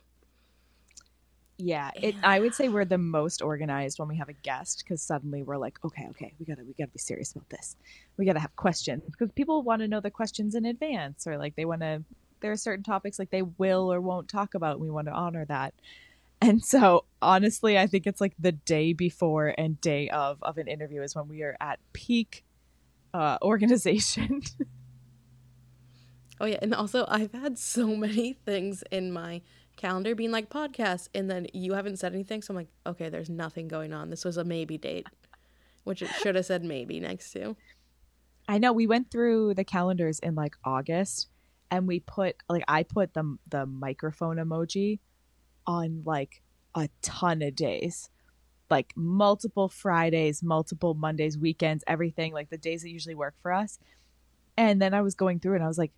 Yeah, 1.58 1.92
it. 1.96 2.16
I 2.22 2.40
would 2.42 2.54
say 2.54 2.68
we're 2.68 2.84
the 2.84 2.98
most 2.98 3.42
organized 3.42 3.98
when 3.98 4.10
we 4.10 4.18
have 4.18 4.28
a 4.28 4.34
guest 4.34 4.84
because 4.84 5.02
suddenly 5.02 5.42
we're 5.42 5.58
like, 5.58 5.80
okay, 5.86 6.08
okay, 6.10 6.34
we 6.38 6.46
gotta, 6.46 6.64
we 6.66 6.74
gotta 6.74 6.92
be 6.92 7.00
serious 7.00 7.32
about 7.32 7.50
this. 7.50 7.78
We 8.18 8.26
gotta 8.26 8.42
have 8.42 8.56
questions 8.58 9.04
because 9.10 9.32
people 9.32 9.64
want 9.64 9.82
to 9.82 9.88
know 9.88 10.02
the 10.02 10.12
questions 10.12 10.56
in 10.56 10.66
advance, 10.66 11.26
or 11.26 11.38
like 11.38 11.56
they 11.56 11.66
want 11.66 11.82
to. 11.82 12.04
There 12.42 12.52
are 12.52 12.58
certain 12.58 12.84
topics 12.84 13.18
like 13.18 13.32
they 13.32 13.42
will 13.42 13.92
or 13.92 14.02
won't 14.02 14.28
talk 14.28 14.54
about, 14.54 14.74
and 14.74 14.82
we 14.82 14.90
want 14.90 15.08
to 15.08 15.14
honor 15.14 15.46
that. 15.46 15.74
And 16.42 16.64
so, 16.64 17.06
honestly, 17.22 17.78
I 17.78 17.88
think 17.88 18.06
it's 18.06 18.20
like 18.20 18.34
the 18.38 18.52
day 18.52 18.92
before 18.92 19.54
and 19.58 19.80
day 19.80 20.10
of 20.10 20.44
of 20.44 20.58
an 20.58 20.68
interview 20.68 21.02
is 21.04 21.16
when 21.16 21.30
we 21.30 21.42
are 21.44 21.56
at 21.62 21.80
peak 21.94 22.44
uh, 23.14 23.38
organization. 23.42 24.42
Oh 26.40 26.46
yeah, 26.46 26.60
and 26.62 26.74
also 26.74 27.06
I've 27.08 27.32
had 27.32 27.58
so 27.58 27.96
many 27.96 28.34
things 28.34 28.84
in 28.92 29.12
my 29.12 29.42
calendar 29.76 30.16
being 30.16 30.32
like 30.32 30.50
podcast 30.50 31.10
and 31.14 31.30
then 31.30 31.48
you 31.54 31.74
haven't 31.74 31.98
said 31.98 32.14
anything, 32.14 32.42
so 32.42 32.52
I'm 32.52 32.56
like, 32.56 32.70
okay, 32.86 33.10
there's 33.10 33.30
nothing 33.30 33.68
going 33.68 33.94
on. 33.94 34.10
This 34.10 34.26
was 34.26 34.38
a 34.38 34.44
maybe 34.44 34.78
date, 34.78 35.08
which 35.84 36.02
it 36.02 36.10
should 36.22 36.36
have 36.36 36.46
said 36.46 36.64
maybe 36.64 37.00
next 37.00 37.32
to. 37.32 37.56
I 38.48 38.58
know 38.58 38.74
we 38.74 38.88
went 38.88 39.12
through 39.12 39.56
the 39.56 39.64
calendars 39.64 40.20
in 40.20 40.36
like 40.36 40.56
August 40.64 41.30
and 41.72 41.88
we 41.88 42.00
put 42.00 42.36
like 42.48 42.64
I 42.68 42.84
put 42.84 43.14
the 43.14 43.38
the 43.50 43.66
microphone 43.66 44.38
emoji 44.38 45.00
on 45.66 46.04
like 46.06 46.42
a 46.76 46.90
ton 47.02 47.42
of 47.42 47.56
days. 47.56 48.10
Like 48.70 48.94
multiple 48.96 49.70
Fridays, 49.70 50.42
multiple 50.42 50.96
Mondays, 50.96 51.38
weekends, 51.38 51.84
everything, 51.86 52.34
like 52.34 52.50
the 52.50 52.58
days 52.58 52.82
that 52.82 52.90
usually 52.90 53.16
work 53.16 53.36
for 53.42 53.54
us. 53.54 53.80
And 54.58 54.82
then 54.82 54.94
I 54.94 55.02
was 55.02 55.14
going 55.14 55.40
through 55.40 55.56
and 55.56 55.64
I 55.64 55.68
was 55.68 55.78
like, 55.78 55.92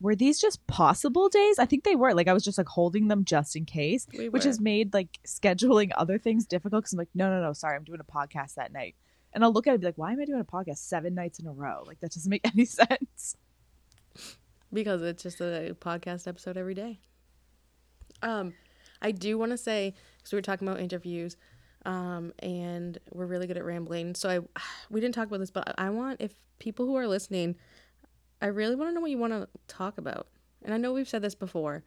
were 0.00 0.16
these 0.16 0.40
just 0.40 0.66
possible 0.66 1.28
days? 1.28 1.58
I 1.58 1.66
think 1.66 1.84
they 1.84 1.96
were. 1.96 2.14
Like 2.14 2.28
I 2.28 2.32
was 2.32 2.44
just 2.44 2.58
like 2.58 2.68
holding 2.68 3.08
them 3.08 3.24
just 3.24 3.54
in 3.54 3.64
case, 3.66 4.06
We 4.16 4.28
which 4.28 4.44
has 4.44 4.60
made 4.60 4.94
like 4.94 5.18
scheduling 5.26 5.90
other 5.96 6.18
things 6.18 6.46
difficult 6.46 6.82
because 6.82 6.92
I'm 6.94 6.98
like, 6.98 7.08
no, 7.14 7.30
no, 7.30 7.42
no, 7.42 7.52
sorry, 7.52 7.76
I'm 7.76 7.84
doing 7.84 8.00
a 8.00 8.04
podcast 8.12 8.54
that 8.54 8.72
night. 8.72 8.96
And 9.32 9.44
I'll 9.44 9.52
look 9.52 9.66
at 9.66 9.70
it 9.70 9.74
and 9.74 9.80
be 9.82 9.86
like, 9.86 9.98
why 9.98 10.12
am 10.12 10.20
I 10.20 10.24
doing 10.24 10.40
a 10.40 10.44
podcast 10.44 10.78
seven 10.78 11.14
nights 11.14 11.38
in 11.38 11.46
a 11.46 11.52
row? 11.52 11.84
Like 11.86 12.00
that 12.00 12.12
doesn't 12.12 12.30
make 12.30 12.46
any 12.52 12.64
sense. 12.64 13.36
because 14.72 15.02
it's 15.02 15.22
just 15.22 15.40
a 15.40 15.76
podcast 15.78 16.26
episode 16.26 16.56
every 16.56 16.74
day. 16.74 17.00
Um, 18.22 18.54
I 19.02 19.12
do 19.12 19.38
want 19.38 19.52
to 19.52 19.58
say 19.58 19.94
because 20.18 20.32
we 20.32 20.36
were 20.36 20.42
talking 20.42 20.66
about 20.66 20.80
interviews, 20.80 21.36
um, 21.86 22.32
and 22.40 22.98
we're 23.12 23.26
really 23.26 23.46
good 23.46 23.56
at 23.56 23.64
rambling. 23.64 24.14
So 24.14 24.28
I, 24.28 24.60
we 24.90 25.00
didn't 25.00 25.14
talk 25.14 25.28
about 25.28 25.40
this, 25.40 25.50
but 25.50 25.74
I 25.78 25.90
want 25.90 26.20
if 26.20 26.34
people 26.58 26.86
who 26.86 26.96
are 26.96 27.08
listening, 27.08 27.56
I 28.42 28.46
really 28.46 28.74
want 28.74 28.90
to 28.90 28.94
know 28.94 29.00
what 29.00 29.10
you 29.10 29.18
want 29.18 29.32
to 29.32 29.48
talk 29.68 29.98
about. 29.98 30.26
And 30.62 30.74
I 30.74 30.76
know 30.76 30.92
we've 30.92 31.08
said 31.08 31.22
this 31.22 31.34
before, 31.34 31.84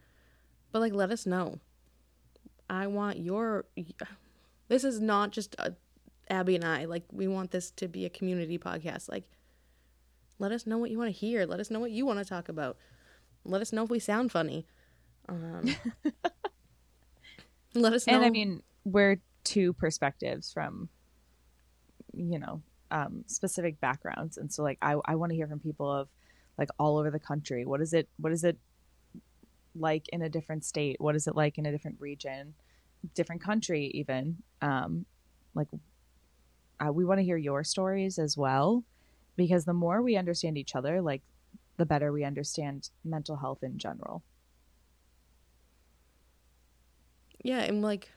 but 0.72 0.80
like, 0.80 0.92
let 0.92 1.10
us 1.10 1.26
know. 1.26 1.58
I 2.68 2.86
want 2.86 3.18
your. 3.18 3.66
This 4.68 4.84
is 4.84 5.00
not 5.00 5.30
just 5.30 5.54
a, 5.58 5.74
Abby 6.30 6.56
and 6.56 6.64
I. 6.64 6.86
Like, 6.86 7.04
we 7.12 7.28
want 7.28 7.50
this 7.50 7.70
to 7.72 7.88
be 7.88 8.04
a 8.04 8.10
community 8.10 8.58
podcast. 8.58 9.10
Like, 9.10 9.24
let 10.38 10.52
us 10.52 10.66
know 10.66 10.78
what 10.78 10.90
you 10.90 10.98
want 10.98 11.12
to 11.12 11.18
hear. 11.18 11.46
Let 11.46 11.60
us 11.60 11.70
know 11.70 11.80
what 11.80 11.90
you 11.90 12.06
want 12.06 12.18
to 12.18 12.24
talk 12.24 12.48
about. 12.48 12.76
Let 13.44 13.60
us 13.60 13.72
know 13.72 13.84
if 13.84 13.90
we 13.90 13.98
sound 13.98 14.32
funny. 14.32 14.66
Um, 15.28 15.76
let 17.74 17.92
us 17.92 18.06
know. 18.06 18.14
And 18.14 18.24
I 18.24 18.30
mean, 18.30 18.62
we're 18.84 19.20
two 19.44 19.72
perspectives 19.74 20.52
from, 20.52 20.88
you 22.12 22.38
know, 22.38 22.62
um, 22.90 23.24
specific 23.26 23.80
backgrounds. 23.80 24.38
And 24.38 24.52
so 24.52 24.62
like 24.62 24.78
I, 24.80 24.96
I 25.04 25.14
want 25.16 25.30
to 25.30 25.36
hear 25.36 25.46
from 25.46 25.60
people 25.60 25.90
of 25.90 26.08
like 26.58 26.68
all 26.78 26.98
over 26.98 27.10
the 27.10 27.18
country. 27.18 27.64
What 27.64 27.80
is 27.80 27.92
it 27.92 28.08
what 28.18 28.32
is 28.32 28.44
it 28.44 28.58
like 29.74 30.08
in 30.08 30.22
a 30.22 30.28
different 30.28 30.64
state? 30.64 30.96
What 30.98 31.16
is 31.16 31.26
it 31.26 31.34
like 31.34 31.58
in 31.58 31.66
a 31.66 31.72
different 31.72 32.00
region? 32.00 32.54
Different 33.14 33.42
country 33.42 33.90
even. 33.94 34.38
Um, 34.62 35.06
like 35.54 35.68
uh, 36.80 36.92
we 36.92 37.04
want 37.04 37.18
to 37.18 37.24
hear 37.24 37.36
your 37.36 37.64
stories 37.64 38.18
as 38.18 38.36
well 38.36 38.84
because 39.36 39.64
the 39.64 39.72
more 39.72 40.02
we 40.02 40.16
understand 40.16 40.58
each 40.58 40.74
other, 40.74 41.00
like 41.00 41.22
the 41.76 41.86
better 41.86 42.12
we 42.12 42.24
understand 42.24 42.90
mental 43.04 43.36
health 43.36 43.62
in 43.62 43.78
general. 43.78 44.22
Yeah, 47.42 47.60
and 47.60 47.82
like, 47.82 48.10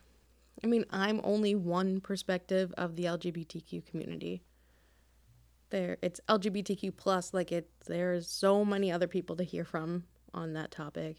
I 0.63 0.67
mean, 0.67 0.85
I'm 0.89 1.19
only 1.23 1.53
one 1.55 1.99
perspective 1.99 2.73
of 2.77 2.95
the 2.95 3.03
LGBTQ 3.03 3.85
community. 3.85 4.41
There, 5.69 5.97
it's 6.01 6.19
LGBTQ 6.29 6.95
plus. 6.95 7.33
Like 7.33 7.51
it, 7.51 7.69
there's 7.87 8.29
so 8.29 8.63
many 8.63 8.91
other 8.91 9.07
people 9.07 9.35
to 9.35 9.43
hear 9.43 9.65
from 9.65 10.03
on 10.33 10.53
that 10.53 10.71
topic. 10.71 11.17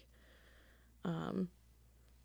Um, 1.05 1.49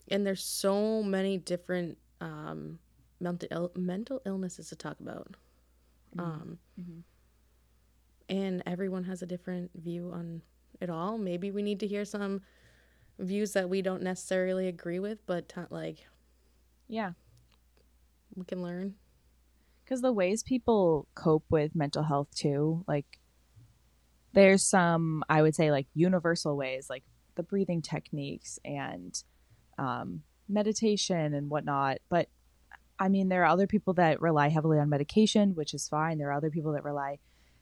and 0.09 0.26
there's 0.26 0.43
so 0.45 1.02
many 1.02 1.37
different 1.38 1.99
um, 2.21 2.78
mental 3.21 3.49
Ill- 3.50 3.73
mental 3.76 4.23
illnesses 4.25 4.69
to 4.71 4.76
talk 4.76 4.99
about. 5.00 5.37
Um, 6.19 6.59
Mhm. 6.81 7.02
and 8.28 8.62
everyone 8.66 9.04
has 9.04 9.21
a 9.23 9.26
different 9.26 9.71
view 9.75 10.11
on 10.12 10.43
it 10.81 10.88
all. 10.88 11.19
Maybe 11.19 11.50
we 11.50 11.62
need 11.62 11.81
to 11.81 11.87
hear 11.87 12.04
some 12.04 12.40
views 13.19 13.52
that 13.52 13.69
we 13.69 13.83
don't 13.83 14.02
necessarily 14.02 14.69
agree 14.69 14.99
with, 14.99 15.25
but 15.26 15.49
t- 15.49 15.61
like 15.71 16.07
Yeah. 16.88 17.12
we 18.35 18.45
can 18.45 18.62
learn. 18.62 18.95
Because 19.85 20.00
the 20.00 20.12
ways 20.12 20.43
people 20.43 21.07
cope 21.14 21.45
with 21.50 21.75
mental 21.75 22.03
health 22.03 22.29
too 22.35 22.85
like 22.88 23.19
there's 24.33 24.64
some 24.64 25.23
i 25.29 25.43
would 25.43 25.55
say 25.55 25.71
like 25.71 25.87
universal 25.95 26.57
ways 26.57 26.88
like 26.88 27.05
the 27.37 27.43
breathing 27.43 27.83
techniques 27.83 28.59
and 28.64 29.23
um, 29.79 30.23
meditation 30.49 31.35
and 31.35 31.50
whatnot 31.50 31.99
but 32.09 32.29
i 32.99 33.09
mean 33.09 33.29
there 33.29 33.43
are 33.43 33.47
other 33.47 33.67
people 33.67 33.93
that 33.93 34.21
rely 34.21 34.49
heavily 34.49 34.79
on 34.79 34.88
medication 34.88 35.55
which 35.55 35.75
is 35.75 35.88
fine. 35.88 36.19
There 36.19 36.29
are 36.29 36.35
other 36.37 36.50
people 36.50 36.73
that 36.73 36.85
rely 36.85 37.19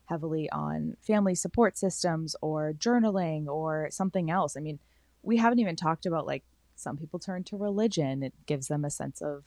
heavily 0.07 0.50
on 0.50 0.97
family 1.00 1.35
support 1.35 1.79
systems 1.79 2.37
or 2.43 2.75
journaling 2.76 3.47
or 3.47 3.88
something 3.91 4.31
else. 4.31 4.57
I 4.57 4.61
mean 4.61 4.79
we 5.23 5.37
haven't 5.37 5.61
even 5.61 5.76
talked 5.76 6.07
about 6.07 6.26
like 6.26 6.45
some 6.75 6.97
people 6.97 7.19
turn 7.19 7.45
to 7.45 7.57
religion. 7.57 8.23
It 8.23 8.35
gives 8.47 8.69
them 8.69 8.85
a 8.85 8.91
sense 8.91 9.23
of 9.23 9.45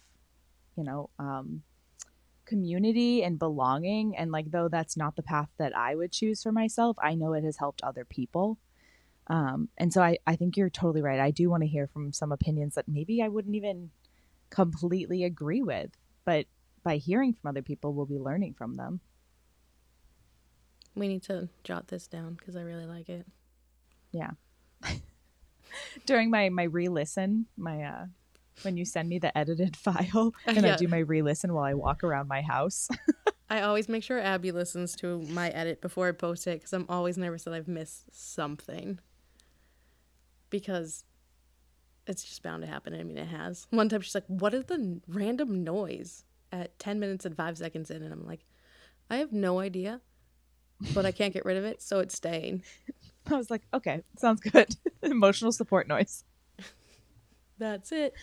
you 0.75 0.83
know 0.83 1.09
um, 1.19 1.63
community 2.45 3.23
and 3.23 3.39
belonging 3.39 4.15
and 4.17 4.31
like 4.31 4.51
though 4.51 4.67
that's 4.67 4.95
not 4.95 5.15
the 5.15 5.23
path 5.23 5.49
that 5.57 5.75
i 5.75 5.95
would 5.95 6.11
choose 6.11 6.43
for 6.43 6.51
myself 6.51 6.95
i 7.01 7.13
know 7.15 7.33
it 7.33 7.43
has 7.43 7.57
helped 7.57 7.81
other 7.83 8.05
people 8.05 8.57
um, 9.27 9.69
and 9.79 9.91
so 9.91 10.03
I, 10.03 10.19
I 10.27 10.35
think 10.35 10.55
you're 10.55 10.69
totally 10.69 11.01
right 11.01 11.19
i 11.19 11.31
do 11.31 11.49
want 11.49 11.63
to 11.63 11.67
hear 11.67 11.87
from 11.87 12.13
some 12.13 12.31
opinions 12.31 12.75
that 12.75 12.87
maybe 12.87 13.21
i 13.21 13.27
wouldn't 13.27 13.55
even 13.55 13.89
completely 14.49 15.23
agree 15.23 15.63
with 15.63 15.91
but 16.25 16.45
by 16.83 16.97
hearing 16.97 17.33
from 17.33 17.49
other 17.49 17.63
people 17.63 17.93
we'll 17.93 18.05
be 18.05 18.19
learning 18.19 18.53
from 18.53 18.77
them 18.77 18.99
We 20.95 21.07
need 21.07 21.23
to 21.23 21.49
jot 21.63 21.87
this 21.87 22.07
down 22.07 22.35
because 22.35 22.55
I 22.55 22.61
really 22.61 22.85
like 22.85 23.09
it. 23.09 23.25
Yeah. 24.11 24.31
During 26.05 26.29
my 26.29 26.49
my 26.49 26.63
re-listen 26.63 27.47
my 27.57 27.83
uh 27.83 28.05
when 28.63 28.77
you 28.77 28.85
send 28.85 29.09
me 29.09 29.19
the 29.19 29.35
edited 29.37 29.75
file 29.85 30.33
uh, 30.47 30.51
and 30.51 30.65
Yeah. 30.65 30.73
i 30.73 30.75
do 30.77 30.87
my 30.87 30.99
re-listen 30.99 31.53
while 31.53 31.63
i 31.65 31.73
walk 31.73 32.03
around 32.03 32.27
my 32.27 32.41
house 32.41 32.89
I 33.47 33.61
always 33.61 33.87
make 33.87 34.01
sure 34.01 34.19
Abby 34.19 34.51
listens 34.51 34.95
to 34.95 35.21
my 35.21 35.49
edit 35.49 35.79
before 35.79 36.07
I 36.07 36.13
post 36.13 36.47
it 36.47 36.61
because 36.61 36.73
I'm 36.73 36.87
always 36.89 37.15
nervous 37.15 37.43
that 37.43 37.53
I've 37.53 37.67
missed 37.67 38.05
something. 38.11 38.97
Because 40.49 41.05
it's 42.07 42.23
just 42.23 42.41
bound 42.41 42.63
to 42.63 42.67
happen. 42.67 42.95
I 42.95 43.03
mean, 43.03 43.19
it 43.19 43.27
has. 43.27 43.67
One 43.69 43.87
time 43.87 44.01
she's 44.01 44.15
like, 44.15 44.25
What 44.27 44.55
is 44.55 44.65
the 44.65 44.99
random 45.07 45.63
noise 45.63 46.23
at 46.51 46.77
10 46.79 46.99
minutes 46.99 47.23
and 47.25 47.37
5 47.37 47.57
seconds 47.59 47.91
in? 47.91 48.01
And 48.01 48.11
I'm 48.11 48.25
like, 48.25 48.45
I 49.11 49.17
have 49.17 49.31
no 49.31 49.59
idea, 49.59 50.01
but 50.95 51.05
I 51.05 51.11
can't 51.11 51.31
get 51.31 51.45
rid 51.45 51.57
of 51.57 51.65
it, 51.65 51.83
so 51.83 51.99
it's 51.99 52.15
staying. 52.15 52.63
i 53.27 53.35
was 53.35 53.51
like 53.51 53.61
okay 53.75 54.01
sounds 54.17 54.39
good 54.39 54.75
emotional 55.03 55.51
support 55.51 55.87
noise 55.87 56.23
That's 57.59 57.91
it. 57.91 58.13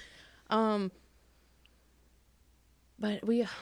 Um, 0.50 0.90
but 2.98 3.26
we, 3.26 3.46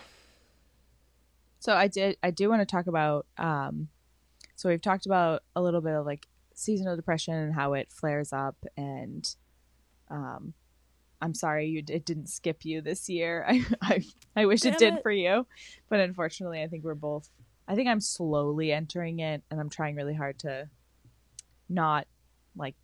So 1.60 1.74
I 1.74 1.88
did 1.88 2.16
I 2.22 2.30
do 2.30 2.48
want 2.48 2.62
to 2.62 2.66
talk 2.66 2.86
about 2.86 3.26
um 3.36 3.88
so 4.56 4.68
we've 4.68 4.80
talked 4.80 5.06
about 5.06 5.42
a 5.54 5.62
little 5.62 5.82
bit 5.82 5.92
of 5.92 6.06
like 6.06 6.26
seasonal 6.54 6.96
depression 6.96 7.34
and 7.34 7.54
how 7.54 7.74
it 7.74 7.92
flares 7.92 8.32
up 8.32 8.56
and 8.76 9.34
um 10.10 10.54
I'm 11.20 11.34
sorry 11.34 11.66
you 11.66 11.82
it 11.86 12.06
didn't 12.06 12.28
skip 12.28 12.64
you 12.64 12.80
this 12.80 13.08
year. 13.10 13.44
I 13.48 13.64
I, 13.82 14.02
I 14.34 14.46
wish 14.46 14.64
it 14.64 14.78
did 14.78 14.94
it. 14.94 15.02
for 15.02 15.10
you. 15.10 15.46
But 15.90 16.00
unfortunately 16.00 16.62
I 16.62 16.66
think 16.66 16.82
we're 16.82 16.94
both 16.94 17.28
I 17.68 17.74
think 17.74 17.88
I'm 17.88 18.00
slowly 18.00 18.72
entering 18.72 19.20
it 19.20 19.42
and 19.50 19.60
I'm 19.60 19.70
trying 19.70 19.96
really 19.96 20.14
hard 20.14 20.38
to 20.40 20.68
not 21.68 22.06
like 22.56 22.74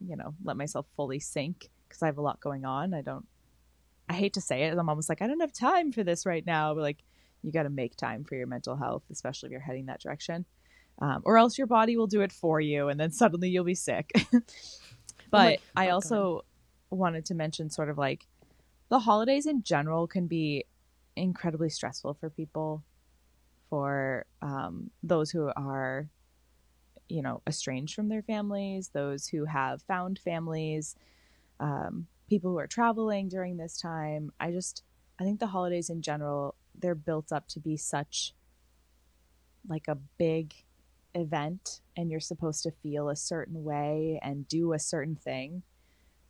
you 0.00 0.16
know 0.16 0.34
let 0.44 0.56
myself 0.56 0.86
fully 0.94 1.18
sink 1.18 1.68
because 1.88 2.00
I 2.00 2.06
have 2.06 2.18
a 2.18 2.22
lot 2.22 2.38
going 2.40 2.64
on. 2.64 2.94
I 2.94 3.02
don't 3.02 3.26
I 4.10 4.12
hate 4.12 4.32
to 4.32 4.40
say 4.40 4.64
it. 4.64 4.76
I'm 4.76 4.88
almost 4.88 5.08
like 5.08 5.22
I 5.22 5.28
don't 5.28 5.38
have 5.38 5.52
time 5.52 5.92
for 5.92 6.02
this 6.02 6.26
right 6.26 6.44
now. 6.44 6.74
But 6.74 6.80
like 6.80 6.98
you 7.42 7.52
got 7.52 7.62
to 7.62 7.70
make 7.70 7.96
time 7.96 8.24
for 8.24 8.34
your 8.34 8.48
mental 8.48 8.74
health, 8.74 9.04
especially 9.08 9.46
if 9.46 9.52
you're 9.52 9.60
heading 9.60 9.86
that 9.86 10.00
direction, 10.00 10.44
um, 11.00 11.22
or 11.24 11.38
else 11.38 11.56
your 11.56 11.68
body 11.68 11.96
will 11.96 12.08
do 12.08 12.20
it 12.20 12.32
for 12.32 12.60
you, 12.60 12.88
and 12.88 12.98
then 12.98 13.12
suddenly 13.12 13.48
you'll 13.48 13.62
be 13.62 13.76
sick. 13.76 14.10
but 15.30 15.60
I 15.76 15.86
oh, 15.86 15.88
go 15.88 15.94
also 15.94 16.44
wanted 16.90 17.24
to 17.26 17.34
mention 17.34 17.70
sort 17.70 17.88
of 17.88 17.98
like 17.98 18.26
the 18.88 18.98
holidays 18.98 19.46
in 19.46 19.62
general 19.62 20.08
can 20.08 20.26
be 20.26 20.64
incredibly 21.14 21.70
stressful 21.70 22.14
for 22.14 22.30
people, 22.30 22.82
for 23.68 24.26
um, 24.42 24.90
those 25.04 25.30
who 25.30 25.52
are, 25.54 26.08
you 27.08 27.22
know, 27.22 27.42
estranged 27.46 27.94
from 27.94 28.08
their 28.08 28.22
families, 28.22 28.88
those 28.88 29.28
who 29.28 29.44
have 29.44 29.82
found 29.82 30.18
families, 30.18 30.96
um, 31.60 32.08
people 32.30 32.52
who 32.52 32.58
are 32.58 32.66
traveling 32.66 33.28
during 33.28 33.58
this 33.58 33.78
time. 33.78 34.32
I 34.40 34.50
just, 34.52 34.82
I 35.20 35.24
think 35.24 35.40
the 35.40 35.48
holidays 35.48 35.90
in 35.90 36.00
general, 36.00 36.54
they're 36.78 36.94
built 36.94 37.32
up 37.32 37.46
to 37.48 37.60
be 37.60 37.76
such 37.76 38.32
like 39.68 39.88
a 39.88 39.98
big 40.16 40.54
event 41.14 41.80
and 41.96 42.10
you're 42.10 42.20
supposed 42.20 42.62
to 42.62 42.70
feel 42.70 43.08
a 43.10 43.16
certain 43.16 43.64
way 43.64 44.18
and 44.22 44.48
do 44.48 44.72
a 44.72 44.78
certain 44.78 45.16
thing. 45.16 45.62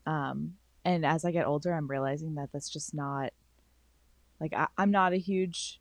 Um, 0.06 0.54
and 0.84 1.04
as 1.04 1.24
I 1.24 1.30
get 1.30 1.46
older, 1.46 1.72
I'm 1.72 1.86
realizing 1.86 2.34
that 2.36 2.48
that's 2.52 2.70
just 2.70 2.94
not 2.94 3.32
like 4.40 4.54
I, 4.54 4.66
I'm 4.78 4.90
not 4.90 5.12
a 5.12 5.18
huge 5.18 5.80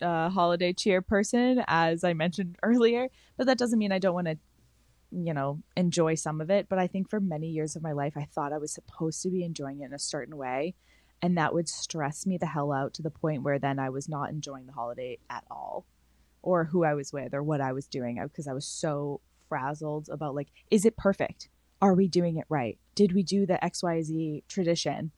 uh, 0.00 0.30
holiday 0.30 0.72
cheer 0.72 1.02
person, 1.02 1.64
as 1.66 2.04
I 2.04 2.12
mentioned 2.12 2.56
earlier, 2.62 3.08
but 3.36 3.46
that 3.46 3.58
doesn't 3.58 3.78
mean 3.78 3.92
I 3.92 3.98
don't 3.98 4.14
want 4.14 4.28
to, 4.28 4.38
you 5.12 5.34
know, 5.34 5.62
enjoy 5.76 6.14
some 6.14 6.40
of 6.40 6.50
it. 6.50 6.68
But 6.68 6.78
I 6.78 6.86
think 6.86 7.10
for 7.10 7.20
many 7.20 7.48
years 7.48 7.76
of 7.76 7.82
my 7.82 7.92
life, 7.92 8.14
I 8.16 8.24
thought 8.24 8.52
I 8.52 8.58
was 8.58 8.72
supposed 8.72 9.22
to 9.22 9.30
be 9.30 9.44
enjoying 9.44 9.80
it 9.80 9.86
in 9.86 9.92
a 9.92 9.98
certain 9.98 10.36
way. 10.36 10.74
And 11.20 11.36
that 11.38 11.54
would 11.54 11.68
stress 11.68 12.26
me 12.26 12.36
the 12.38 12.46
hell 12.46 12.72
out 12.72 12.94
to 12.94 13.02
the 13.02 13.10
point 13.10 13.42
where 13.42 13.58
then 13.58 13.78
I 13.78 13.90
was 13.90 14.08
not 14.08 14.30
enjoying 14.30 14.66
the 14.66 14.72
holiday 14.72 15.18
at 15.30 15.44
all 15.50 15.86
or 16.42 16.64
who 16.64 16.84
I 16.84 16.94
was 16.94 17.12
with 17.12 17.32
or 17.32 17.42
what 17.42 17.60
I 17.60 17.72
was 17.72 17.86
doing 17.86 18.18
uh, 18.18 18.26
because 18.26 18.48
I 18.48 18.52
was 18.52 18.66
so 18.66 19.20
frazzled 19.48 20.08
about 20.10 20.34
like, 20.34 20.48
is 20.70 20.84
it 20.84 20.96
perfect? 20.96 21.48
Are 21.80 21.94
we 21.94 22.08
doing 22.08 22.36
it 22.36 22.46
right? 22.48 22.78
Did 22.94 23.12
we 23.12 23.22
do 23.22 23.46
the 23.46 23.58
XYZ 23.62 24.42
tradition? 24.48 25.12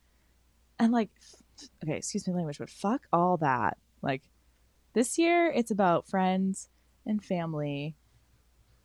And 0.78 0.92
like, 0.92 1.10
okay, 1.82 1.96
excuse 1.96 2.26
me 2.26 2.34
language, 2.34 2.58
but 2.58 2.68
fuck 2.68 3.02
all 3.12 3.38
that. 3.38 3.78
Like, 4.02 4.22
this 4.92 5.16
year 5.18 5.50
it's 5.50 5.70
about 5.70 6.08
friends 6.08 6.68
and 7.06 7.24
family 7.24 7.96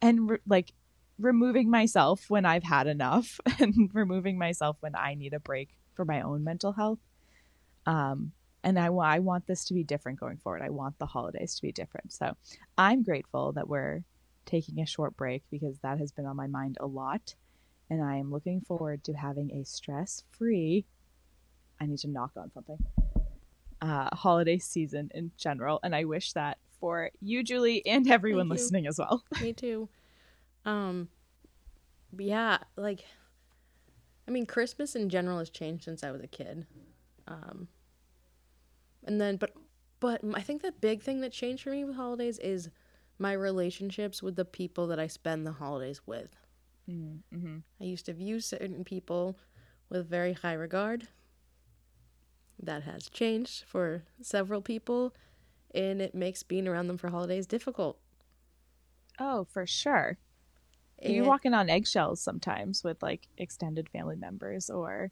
and 0.02 0.39
like 0.48 0.74
removing 1.19 1.69
myself 1.69 2.29
when 2.29 2.45
I've 2.45 2.63
had 2.63 2.88
enough 2.88 3.39
and 3.60 3.89
removing 3.93 4.38
myself 4.38 4.77
when 4.79 4.95
I 4.95 5.15
need 5.15 5.34
a 5.34 5.39
break 5.39 5.69
for 5.93 6.05
my 6.05 6.21
own 6.21 6.43
mental 6.43 6.71
health. 6.71 6.99
Um, 7.86 8.32
and 8.63 8.77
I, 8.77 8.88
I 8.88 9.19
want 9.19 9.47
this 9.47 9.65
to 9.65 9.73
be 9.73 9.84
different 9.84 10.19
going 10.19 10.38
forward. 10.38 10.62
I 10.62 10.69
want 10.69 10.97
the 10.99 11.05
holidays 11.05 11.55
to 11.55 11.62
be 11.62 11.71
different. 11.71 12.12
So 12.13 12.36
I'm 12.77 13.03
grateful 13.03 13.53
that 13.53 13.67
we're 13.67 14.03
taking 14.45 14.82
a 14.82 14.86
short 14.86 15.15
break 15.15 15.43
because 15.49 15.77
that 15.79 15.99
has 15.99 16.12
been 16.12 16.25
on 16.25 16.36
my 16.36 16.47
mind 16.47 16.77
a 16.79 16.86
lot. 16.86 17.36
And 17.89 18.03
I 18.03 18.17
am 18.17 18.32
looking 18.32 18.62
forward 18.62 19.03
to 19.05 19.13
having 19.13 19.51
a 19.51 19.65
stress 19.65 20.23
free, 20.38 20.86
I 21.82 21.86
need 21.86 21.99
to 21.99 22.10
knock 22.10 22.32
on 22.36 22.51
something, 22.51 22.77
uh, 23.82 24.15
holiday 24.15 24.60
season 24.60 25.10
in 25.13 25.32
general. 25.38 25.79
And 25.82 25.95
I 25.95 26.03
wish 26.03 26.34
that 26.34 26.58
for 26.79 27.10
you, 27.21 27.43
Julie, 27.43 27.86
and 27.86 28.10
everyone 28.10 28.49
listening 28.49 28.88
as 28.88 28.99
well. 28.99 29.23
Me 29.41 29.53
too. 29.53 29.89
Um, 30.65 31.10
yeah, 32.17 32.60
like, 32.76 33.06
I 34.28 34.32
mean, 34.32 34.45
Christmas 34.45 34.95
in 34.95 35.10
general 35.10 35.39
has 35.39 35.50
changed 35.50 35.84
since 35.84 36.04
I 36.04 36.12
was 36.12 36.22
a 36.22 36.28
kid. 36.28 36.65
Um, 37.28 37.67
and 39.04 39.19
then, 39.19 39.38
but, 39.38 39.52
but 40.00 40.22
I 40.34 40.41
think 40.41 40.62
the 40.62 40.72
big 40.72 41.02
thing 41.02 41.22
that 41.22 41.32
changed 41.32 41.63
for 41.63 41.72
me 41.72 41.84
with 41.84 41.95
holidays 41.95 42.39
is 42.39 42.69
my 43.17 43.34
relationships 43.34 44.24
with 44.24 44.36
the 44.36 44.45
people 44.45 44.88
that 44.88 45.00
I 45.00 45.08
spend 45.08 45.45
the 45.45 45.52
holidays 45.52 46.02
with. 46.06 46.36
Mm-hmm. 46.89 47.58
I 47.80 47.84
used 47.84 48.06
to 48.08 48.13
view 48.13 48.39
certain 48.39 48.84
people 48.84 49.38
with 49.89 50.10
very 50.10 50.34
high 50.34 50.54
regard. 50.54 51.08
That 52.62 52.84
has 52.84 53.10
changed 53.10 53.63
for 53.65 54.04
several 54.22 54.62
people, 54.62 55.15
and 55.74 56.02
it 56.02 56.13
makes 56.13 56.43
being 56.43 56.67
around 56.67 56.88
them 56.88 56.98
for 56.98 57.10
holidays 57.10 57.48
difficult. 57.48 58.00
Oh, 59.19 59.45
for 59.50 59.65
sure. 59.65 60.17
You're 61.02 61.26
walking 61.26 61.54
on 61.54 61.70
eggshells 61.70 62.22
sometimes 62.22 62.84
with 62.84 63.02
like 63.02 63.28
extended 63.38 63.90
family 63.90 64.16
members 64.16 64.70
or 64.70 65.12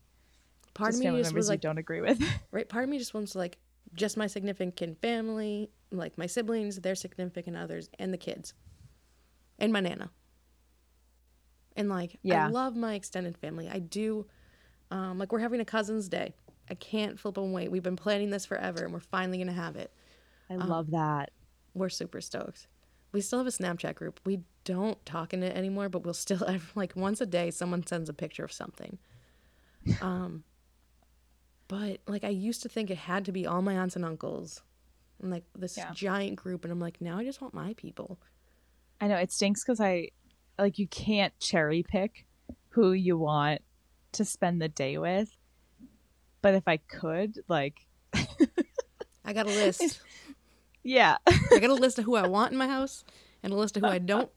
part 0.73 0.93
of 0.93 0.99
me 0.99 1.05
family 1.05 1.21
just 1.21 1.31
members 1.31 1.39
was 1.45 1.49
like, 1.49 1.57
you 1.57 1.69
don't 1.69 1.77
agree 1.77 2.01
with. 2.01 2.21
right. 2.51 2.67
Part 2.67 2.83
of 2.83 2.89
me 2.89 2.97
just 2.97 3.13
wants 3.13 3.31
to 3.33 3.37
like 3.37 3.57
just 3.93 4.17
my 4.17 4.27
significant 4.27 5.01
family, 5.01 5.69
like 5.91 6.17
my 6.17 6.25
siblings, 6.25 6.77
their 6.81 6.95
significant 6.95 7.55
others, 7.57 7.89
and 7.99 8.13
the 8.13 8.17
kids, 8.17 8.53
and 9.59 9.71
my 9.71 9.79
nana. 9.79 10.09
And 11.75 11.89
like, 11.89 12.19
Yeah. 12.23 12.47
I 12.47 12.49
love 12.49 12.75
my 12.75 12.95
extended 12.95 13.37
family. 13.37 13.69
I 13.69 13.79
do. 13.79 14.25
Um, 14.89 15.17
like 15.17 15.31
we're 15.31 15.39
having 15.39 15.59
a 15.61 15.65
cousins 15.65 16.09
day. 16.09 16.33
I 16.69 16.75
can't 16.75 17.19
flip 17.19 17.37
and 17.37 17.53
wait. 17.53 17.71
We've 17.71 17.83
been 17.83 17.95
planning 17.95 18.29
this 18.29 18.45
forever, 18.45 18.83
and 18.83 18.93
we're 18.93 18.99
finally 18.99 19.37
gonna 19.37 19.53
have 19.53 19.75
it. 19.75 19.91
I 20.49 20.55
Um, 20.55 20.67
love 20.69 20.91
that. 20.91 21.31
We're 21.73 21.89
super 21.89 22.19
stoked. 22.21 22.67
We 23.17 23.21
still 23.21 23.39
have 23.39 23.47
a 23.47 23.49
Snapchat 23.49 23.95
group. 23.95 24.19
We 24.27 24.41
don't 24.63 25.03
talk 25.03 25.33
in 25.33 25.41
it 25.41 25.57
anymore, 25.57 25.89
but 25.89 26.03
we'll 26.03 26.13
still 26.13 26.37
have 26.47 26.71
like 26.75 26.95
once 26.95 27.19
a 27.19 27.25
day 27.25 27.49
someone 27.49 27.83
sends 27.83 28.09
a 28.09 28.13
picture 28.13 28.43
of 28.43 28.51
something. 28.51 28.99
Um 30.03 30.43
but 31.67 31.99
like 32.07 32.23
I 32.23 32.29
used 32.29 32.61
to 32.61 32.69
think 32.69 32.91
it 32.91 32.97
had 32.99 33.25
to 33.25 33.31
be 33.31 33.47
all 33.47 33.63
my 33.63 33.73
aunts 33.73 33.95
and 33.95 34.05
uncles 34.05 34.61
and 35.19 35.31
like 35.31 35.45
this 35.55 35.77
Yeah. 35.77 35.89
giant 35.95 36.35
group 36.35 36.63
and 36.63 36.71
I'm 36.71 36.79
like 36.79 37.01
now 37.01 37.17
I 37.17 37.23
just 37.23 37.41
want 37.41 37.55
my 37.55 37.73
people. 37.73 38.19
I 39.01 39.07
know 39.07 39.15
it 39.17 39.31
stinks 39.31 39.63
because 39.63 39.79
I 39.81 40.09
like 40.59 40.77
you 40.77 40.85
can't 40.87 41.33
cherry 41.39 41.81
pick 41.81 42.27
who 42.69 42.91
you 42.91 43.17
want 43.17 43.61
to 44.11 44.25
spend 44.25 44.61
the 44.61 44.69
day 44.69 44.99
with. 44.99 45.35
But 46.43 46.53
if 46.53 46.67
I 46.67 46.77
could, 46.77 47.39
like, 47.47 47.87
I 49.25 49.33
got 49.33 49.47
a 49.47 49.49
list. 49.49 50.01
Yeah, 50.87 51.17
I 51.27 51.59
got 51.59 51.69
a 51.69 51.73
list 51.73 51.99
of 51.99 52.05
who 52.05 52.15
I 52.15 52.27
want 52.27 52.53
in 52.53 52.57
my 52.57 52.67
house 52.67 53.03
and 53.43 53.51
a 53.51 53.55
list 53.55 53.75
of 53.75 53.83
who 53.83 53.89
I 53.89 53.99
don't. 53.99 54.31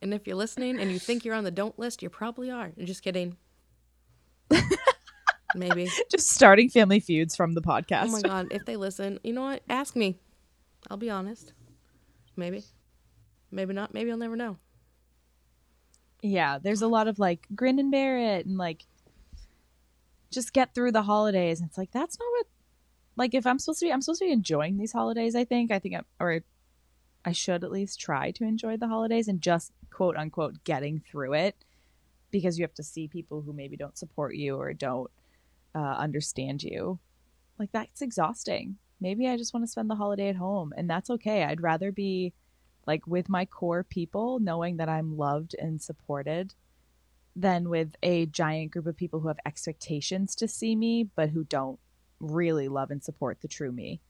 And 0.00 0.14
if 0.14 0.26
you're 0.26 0.36
listening 0.36 0.78
and 0.78 0.92
you 0.92 0.98
think 1.00 1.24
you're 1.24 1.34
on 1.34 1.42
the 1.42 1.50
don't 1.50 1.76
list, 1.76 2.02
you 2.02 2.08
probably 2.08 2.50
are. 2.50 2.70
Just 2.78 3.02
kidding. 3.02 3.36
Maybe. 5.56 5.90
just 6.10 6.30
starting 6.30 6.68
family 6.68 7.00
feuds 7.00 7.34
from 7.34 7.54
the 7.54 7.62
podcast. 7.62 8.04
Oh 8.04 8.10
my 8.12 8.20
god, 8.20 8.48
if 8.52 8.64
they 8.64 8.76
listen, 8.76 9.18
you 9.24 9.32
know 9.32 9.42
what? 9.42 9.62
Ask 9.68 9.96
me. 9.96 10.18
I'll 10.88 10.96
be 10.98 11.10
honest. 11.10 11.52
Maybe. 12.36 12.62
Maybe 13.50 13.74
not. 13.74 13.92
Maybe 13.92 14.12
I'll 14.12 14.18
never 14.18 14.36
know. 14.36 14.58
Yeah, 16.22 16.58
there's 16.62 16.82
a 16.82 16.88
lot 16.88 17.08
of 17.08 17.18
like 17.18 17.46
grin 17.56 17.80
and 17.80 17.90
bear 17.90 18.18
it 18.18 18.46
and 18.46 18.56
like 18.56 18.84
just 20.30 20.52
get 20.52 20.74
through 20.74 20.92
the 20.92 21.02
holidays. 21.02 21.60
And 21.60 21.68
it's 21.68 21.78
like 21.78 21.90
that's 21.90 22.18
not 22.20 22.28
what 22.30 22.46
like 23.16 23.34
if 23.34 23.46
I'm 23.46 23.58
supposed 23.58 23.80
to 23.80 23.86
be 23.86 23.92
I'm 23.92 24.02
supposed 24.02 24.20
to 24.20 24.26
be 24.26 24.32
enjoying 24.32 24.76
these 24.76 24.92
holidays, 24.92 25.34
I 25.34 25.44
think. 25.44 25.70
I 25.70 25.78
think 25.78 25.96
I'm 25.96 26.04
or 26.20 26.40
I 27.24 27.32
should 27.32 27.64
at 27.64 27.72
least 27.72 27.98
try 27.98 28.30
to 28.32 28.44
enjoy 28.44 28.76
the 28.76 28.88
holidays 28.88 29.28
and 29.28 29.40
just 29.40 29.72
quote 29.90 30.16
unquote 30.16 30.64
getting 30.64 31.00
through 31.00 31.34
it 31.34 31.56
because 32.30 32.58
you 32.58 32.64
have 32.64 32.74
to 32.74 32.82
see 32.82 33.08
people 33.08 33.42
who 33.42 33.52
maybe 33.52 33.76
don't 33.76 33.98
support 33.98 34.34
you 34.34 34.56
or 34.56 34.72
don't 34.72 35.10
uh, 35.74 35.78
understand 35.78 36.62
you. 36.62 36.98
Like 37.58 37.72
that's 37.72 38.02
exhausting. 38.02 38.76
Maybe 39.00 39.28
I 39.28 39.36
just 39.36 39.54
want 39.54 39.64
to 39.64 39.70
spend 39.70 39.90
the 39.90 39.94
holiday 39.94 40.28
at 40.28 40.36
home 40.36 40.72
and 40.76 40.88
that's 40.88 41.10
okay. 41.10 41.44
I'd 41.44 41.62
rather 41.62 41.90
be 41.92 42.32
like 42.86 43.06
with 43.06 43.28
my 43.28 43.44
core 43.44 43.82
people, 43.82 44.38
knowing 44.38 44.76
that 44.76 44.88
I'm 44.88 45.16
loved 45.16 45.56
and 45.58 45.82
supported, 45.82 46.54
than 47.34 47.68
with 47.68 47.96
a 48.02 48.26
giant 48.26 48.70
group 48.70 48.86
of 48.86 48.96
people 48.96 49.20
who 49.20 49.28
have 49.28 49.38
expectations 49.44 50.34
to 50.36 50.48
see 50.48 50.76
me, 50.76 51.04
but 51.16 51.30
who 51.30 51.44
don't 51.44 51.78
really 52.20 52.68
love 52.68 52.90
and 52.90 53.02
support 53.02 53.40
the 53.40 53.48
true 53.48 53.72
me. 53.72 54.00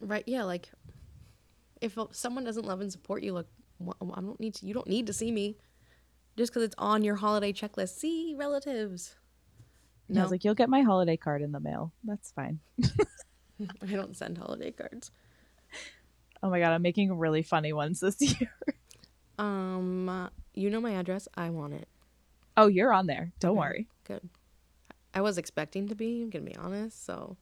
Right? 0.00 0.24
Yeah, 0.26 0.44
like 0.44 0.70
if 1.80 1.96
someone 2.12 2.44
doesn't 2.44 2.64
love 2.66 2.80
and 2.80 2.90
support 2.92 3.22
you, 3.22 3.32
like 3.32 3.46
wh- 3.84 3.92
I 4.00 4.20
don't 4.20 4.38
need 4.40 4.54
to 4.56 4.66
you 4.66 4.74
don't 4.74 4.86
need 4.88 5.06
to 5.06 5.12
see 5.12 5.30
me 5.32 5.56
just 6.36 6.52
cuz 6.52 6.62
it's 6.62 6.74
on 6.78 7.02
your 7.02 7.16
holiday 7.16 7.52
checklist. 7.52 7.90
See 7.96 8.34
relatives. 8.38 9.16
And 10.08 10.18
I 10.18 10.20
No. 10.20 10.24
was 10.24 10.30
like, 10.32 10.44
you'll 10.44 10.54
get 10.54 10.68
my 10.68 10.82
holiday 10.82 11.16
card 11.16 11.40
in 11.42 11.52
the 11.52 11.60
mail. 11.60 11.92
That's 12.04 12.32
fine. 12.32 12.60
I 13.82 13.86
don't 13.86 14.16
send 14.16 14.38
holiday 14.38 14.70
cards. 14.70 15.10
Oh 16.42 16.48
my 16.50 16.58
god, 16.60 16.72
I'm 16.72 16.82
making 16.82 17.12
really 17.18 17.42
funny 17.42 17.72
ones 17.72 18.00
this 18.00 18.20
year. 18.40 18.50
Um 19.38 20.08
uh, 20.08 20.28
you 20.54 20.70
know 20.70 20.80
my 20.80 20.92
address. 20.92 21.28
I 21.34 21.50
want 21.50 21.74
it. 21.74 21.88
Oh, 22.56 22.66
you're 22.66 22.92
on 22.92 23.06
there. 23.06 23.32
Don't 23.40 23.52
Okay. 23.52 23.58
worry. 23.58 23.88
Good. 24.04 24.28
I 25.14 25.20
was 25.20 25.38
expecting 25.38 25.88
to 25.88 25.94
be, 25.94 26.22
I'm 26.22 26.30
to 26.32 26.40
be 26.40 26.54
honest, 26.56 27.04
so 27.04 27.36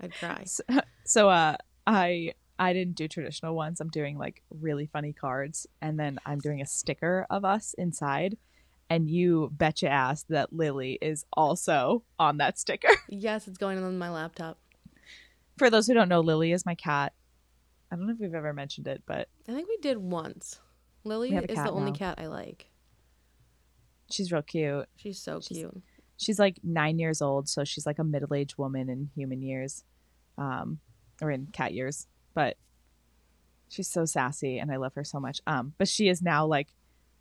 I'd 0.00 0.14
cry. 0.14 0.44
So, 0.46 0.62
so 1.04 1.28
uh 1.28 1.56
I 1.86 2.32
I 2.58 2.72
didn't 2.72 2.94
do 2.96 3.06
traditional 3.08 3.54
ones. 3.54 3.80
I'm 3.80 3.88
doing 3.90 4.16
like 4.18 4.42
really 4.50 4.86
funny 4.86 5.12
cards 5.12 5.66
and 5.82 5.98
then 5.98 6.18
I'm 6.24 6.38
doing 6.38 6.60
a 6.62 6.66
sticker 6.66 7.26
of 7.28 7.44
us 7.44 7.74
inside. 7.76 8.36
And 8.88 9.10
you 9.10 9.50
bet 9.52 9.82
your 9.82 9.90
ass 9.90 10.24
that 10.28 10.52
Lily 10.52 10.96
is 11.02 11.26
also 11.32 12.04
on 12.20 12.36
that 12.38 12.56
sticker. 12.58 12.88
Yes, 13.08 13.48
it's 13.48 13.58
going 13.58 13.82
on 13.82 13.98
my 13.98 14.10
laptop. 14.10 14.58
For 15.58 15.70
those 15.70 15.86
who 15.88 15.94
don't 15.94 16.08
know, 16.08 16.20
Lily 16.20 16.52
is 16.52 16.64
my 16.64 16.76
cat. 16.76 17.12
I 17.90 17.96
don't 17.96 18.06
know 18.06 18.12
if 18.12 18.20
we've 18.20 18.32
ever 18.34 18.52
mentioned 18.52 18.86
it, 18.86 19.02
but 19.06 19.28
I 19.48 19.52
think 19.54 19.68
we 19.68 19.76
did 19.78 19.98
once. 19.98 20.60
Lily 21.04 21.30
We 21.30 21.34
have 21.34 21.44
a 21.44 21.50
is 21.50 21.56
the 21.56 21.64
cat 21.64 21.72
only 21.72 21.92
cat 21.92 22.18
I 22.18 22.26
like. 22.26 22.66
she's 24.10 24.30
real 24.32 24.42
cute. 24.42 24.86
She's 24.96 25.18
so 25.18 25.40
She's- 25.40 25.58
cute. 25.60 25.82
She's 26.16 26.38
like 26.38 26.58
nine 26.62 26.98
years 26.98 27.20
old, 27.20 27.48
so 27.48 27.64
she's 27.64 27.86
like 27.86 27.98
a 27.98 28.04
middle 28.04 28.34
aged 28.34 28.56
woman 28.58 28.88
in 28.88 29.10
human 29.14 29.42
years, 29.42 29.84
um, 30.38 30.78
or 31.20 31.30
in 31.30 31.46
cat 31.52 31.74
years. 31.74 32.06
But 32.34 32.56
she's 33.68 33.88
so 33.88 34.04
sassy, 34.04 34.58
and 34.58 34.70
I 34.72 34.76
love 34.76 34.94
her 34.94 35.04
so 35.04 35.20
much. 35.20 35.40
Um, 35.46 35.72
but 35.78 35.88
she 35.88 36.08
is 36.08 36.22
now 36.22 36.46
like, 36.46 36.68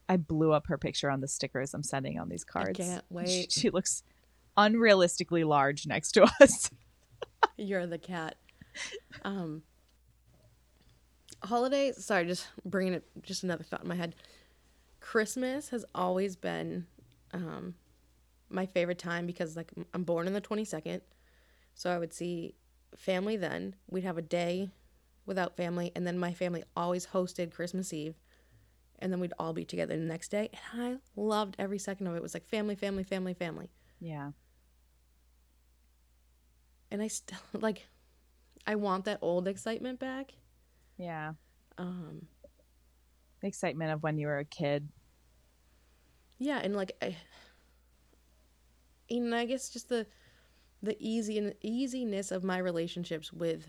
I 0.07 0.17
blew 0.17 0.51
up 0.53 0.67
her 0.67 0.77
picture 0.77 1.09
on 1.09 1.19
the 1.21 1.27
stickers 1.27 1.73
I'm 1.73 1.83
sending 1.83 2.19
on 2.19 2.29
these 2.29 2.43
cards. 2.43 2.77
can't 2.77 3.03
She- 3.09 3.13
wait. 3.13 3.51
She, 3.51 3.69
looks 3.69 4.03
unrealistically 4.57 5.45
large 5.45 5.87
next 5.87 6.11
to 6.13 6.23
us. 6.41 6.69
You're 7.57 7.87
the 7.87 7.97
cat. 7.97 8.35
Um, 9.23 9.63
holidays. 11.43 12.03
Sorry, 12.03 12.25
just 12.25 12.47
bringing 12.63 12.93
it. 12.93 13.03
Just 13.23 13.43
another 13.43 13.63
thought 13.63 13.81
in 13.81 13.87
my 13.87 13.95
head. 13.95 14.15
Christmas 14.99 15.69
has 15.69 15.85
always 15.93 16.35
been 16.35 16.85
um, 17.33 17.75
my 18.49 18.65
favorite 18.65 18.99
time 18.99 19.25
because 19.25 19.55
like 19.55 19.71
I'm 19.93 20.03
born 20.03 20.27
on 20.27 20.33
the 20.33 20.41
22nd, 20.41 21.01
so 21.73 21.89
I 21.89 21.97
would 21.97 22.13
see 22.13 22.55
family 22.95 23.37
then. 23.37 23.75
We'd 23.89 24.03
have 24.03 24.17
a 24.17 24.21
day 24.21 24.69
without 25.25 25.55
family, 25.57 25.91
and 25.95 26.05
then 26.05 26.17
my 26.19 26.33
family 26.33 26.63
always 26.75 27.07
hosted 27.07 27.51
Christmas 27.51 27.91
Eve, 27.93 28.15
and 28.99 29.11
then 29.11 29.19
we'd 29.19 29.33
all 29.39 29.53
be 29.53 29.65
together 29.65 29.97
the 29.97 30.03
next 30.03 30.29
day. 30.29 30.49
And 30.73 30.81
I 30.83 30.97
loved 31.15 31.55
every 31.59 31.79
second 31.79 32.07
of 32.07 32.13
it. 32.13 32.17
It 32.17 32.23
was 32.23 32.33
like 32.33 32.47
family, 32.47 32.75
family, 32.75 33.03
family, 33.03 33.33
family. 33.33 33.69
yeah, 33.99 34.31
And 36.91 37.01
I 37.01 37.07
still 37.07 37.39
like. 37.53 37.87
I 38.67 38.73
want 38.75 39.05
that 39.05 39.19
old 39.21 39.47
excitement 39.47 39.99
back. 39.99 40.31
yeah. 40.97 41.33
Um, 41.77 42.25
The 43.41 43.47
excitement 43.47 43.91
of 43.91 44.01
when 44.01 44.17
you 44.17 44.25
were 44.25 44.39
a 44.39 44.45
kid. 44.45 44.89
yeah, 46.39 46.59
and 46.63 46.75
like, 46.75 46.93
I, 47.01 47.15
and 49.09 49.33
I 49.35 49.45
guess 49.45 49.69
just 49.69 49.89
the 49.89 50.07
the 50.81 50.95
easy 50.99 51.37
and 51.37 51.53
easiness 51.61 52.31
of 52.31 52.43
my 52.43 52.57
relationships 52.59 53.33
with 53.33 53.67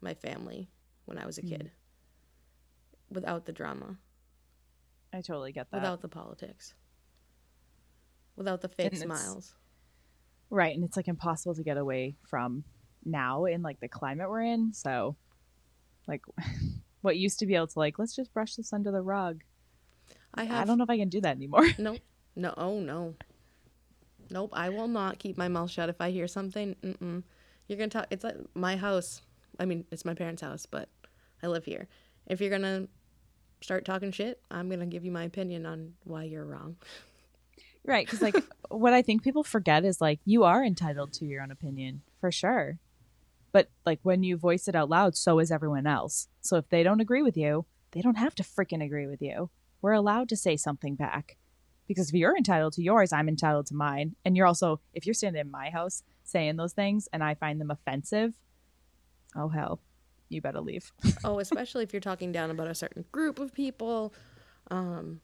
my 0.00 0.14
family 0.14 0.70
when 1.06 1.18
I 1.18 1.26
was 1.26 1.38
a 1.38 1.42
Mm. 1.42 1.48
kid, 1.48 1.70
without 3.10 3.44
the 3.46 3.52
drama, 3.52 3.98
I 5.12 5.20
totally 5.20 5.52
get 5.52 5.70
that. 5.70 5.78
without 5.78 6.00
the 6.00 6.08
politics, 6.08 6.74
without 8.36 8.60
the 8.60 8.68
fake 8.68 8.92
And 8.92 8.98
smiles. 9.02 9.54
Right, 10.50 10.74
and 10.74 10.84
it's 10.84 10.96
like 10.96 11.08
impossible 11.08 11.54
to 11.56 11.62
get 11.64 11.76
away 11.76 12.14
from 12.22 12.64
now 13.04 13.44
in 13.46 13.62
like 13.62 13.80
the 13.80 13.88
climate 13.88 14.28
we're 14.28 14.42
in. 14.42 14.72
So, 14.72 15.16
like, 16.06 16.22
what 17.00 17.16
used 17.16 17.38
to 17.40 17.46
be 17.46 17.54
able 17.54 17.66
to 17.68 17.78
like, 17.78 17.98
let's 17.98 18.14
just 18.14 18.32
brush 18.32 18.54
this 18.54 18.72
under 18.72 18.92
the 18.92 19.02
rug. 19.02 19.42
I 20.34 20.44
have. 20.44 20.62
I, 20.62 20.64
don't 20.64 20.78
know 20.78 20.84
if 20.84 20.90
I 20.90 20.98
can 20.98 21.08
do 21.08 21.20
that 21.22 21.36
anymore. 21.36 21.66
no, 21.78 21.96
no, 22.36 22.54
oh 22.56 22.78
no, 22.80 23.14
nope. 24.30 24.50
I 24.52 24.68
will 24.68 24.88
not 24.88 25.18
keep 25.18 25.36
my 25.36 25.48
mouth 25.48 25.70
shut 25.70 25.88
if 25.88 26.00
I 26.00 26.10
hear 26.10 26.28
something. 26.28 26.76
Mm-mm. 26.82 27.22
You're 27.66 27.78
gonna 27.78 27.90
talk. 27.90 28.06
It's 28.10 28.24
like 28.24 28.36
my 28.54 28.76
house. 28.76 29.22
I 29.58 29.64
mean, 29.64 29.84
it's 29.90 30.04
my 30.04 30.14
parents' 30.14 30.42
house, 30.42 30.66
but 30.66 30.88
I 31.42 31.46
live 31.46 31.64
here. 31.64 31.88
If 32.26 32.40
you're 32.40 32.50
gonna 32.50 32.88
start 33.60 33.84
talking 33.84 34.12
shit, 34.12 34.40
I'm 34.50 34.68
gonna 34.68 34.86
give 34.86 35.04
you 35.04 35.12
my 35.12 35.24
opinion 35.24 35.66
on 35.66 35.94
why 36.04 36.24
you're 36.24 36.44
wrong. 36.44 36.76
right, 37.84 38.06
because 38.06 38.22
like 38.22 38.36
what 38.68 38.92
I 38.92 39.02
think 39.02 39.22
people 39.22 39.44
forget 39.44 39.84
is 39.84 40.00
like 40.00 40.20
you 40.24 40.44
are 40.44 40.64
entitled 40.64 41.12
to 41.14 41.24
your 41.24 41.42
own 41.42 41.50
opinion 41.50 42.02
for 42.20 42.30
sure, 42.30 42.78
but 43.52 43.68
like 43.86 44.00
when 44.02 44.22
you 44.22 44.36
voice 44.36 44.68
it 44.68 44.74
out 44.74 44.90
loud, 44.90 45.16
so 45.16 45.38
is 45.38 45.50
everyone 45.50 45.86
else. 45.86 46.28
So 46.40 46.56
if 46.56 46.68
they 46.68 46.82
don't 46.82 47.00
agree 47.00 47.22
with 47.22 47.36
you, 47.36 47.66
they 47.92 48.00
don't 48.00 48.18
have 48.18 48.34
to 48.36 48.42
freaking 48.42 48.84
agree 48.84 49.06
with 49.06 49.22
you. 49.22 49.50
We're 49.80 49.92
allowed 49.92 50.28
to 50.30 50.36
say 50.36 50.56
something 50.56 50.94
back. 50.96 51.36
Because 51.86 52.08
if 52.08 52.14
you're 52.14 52.36
entitled 52.36 52.72
to 52.74 52.82
yours, 52.82 53.12
I'm 53.12 53.28
entitled 53.28 53.66
to 53.66 53.74
mine. 53.74 54.16
And 54.24 54.36
you're 54.36 54.46
also, 54.46 54.80
if 54.94 55.06
you're 55.06 55.14
standing 55.14 55.40
in 55.40 55.50
my 55.50 55.70
house 55.70 56.02
saying 56.24 56.56
those 56.56 56.72
things 56.72 57.08
and 57.12 57.22
I 57.22 57.34
find 57.34 57.60
them 57.60 57.70
offensive, 57.70 58.34
oh 59.36 59.48
hell, 59.48 59.80
you 60.28 60.40
better 60.40 60.60
leave. 60.60 60.92
oh, 61.24 61.38
especially 61.38 61.84
if 61.84 61.92
you're 61.92 62.00
talking 62.00 62.32
down 62.32 62.50
about 62.50 62.68
a 62.68 62.74
certain 62.74 63.04
group 63.12 63.38
of 63.38 63.52
people, 63.52 64.14
um, 64.70 65.20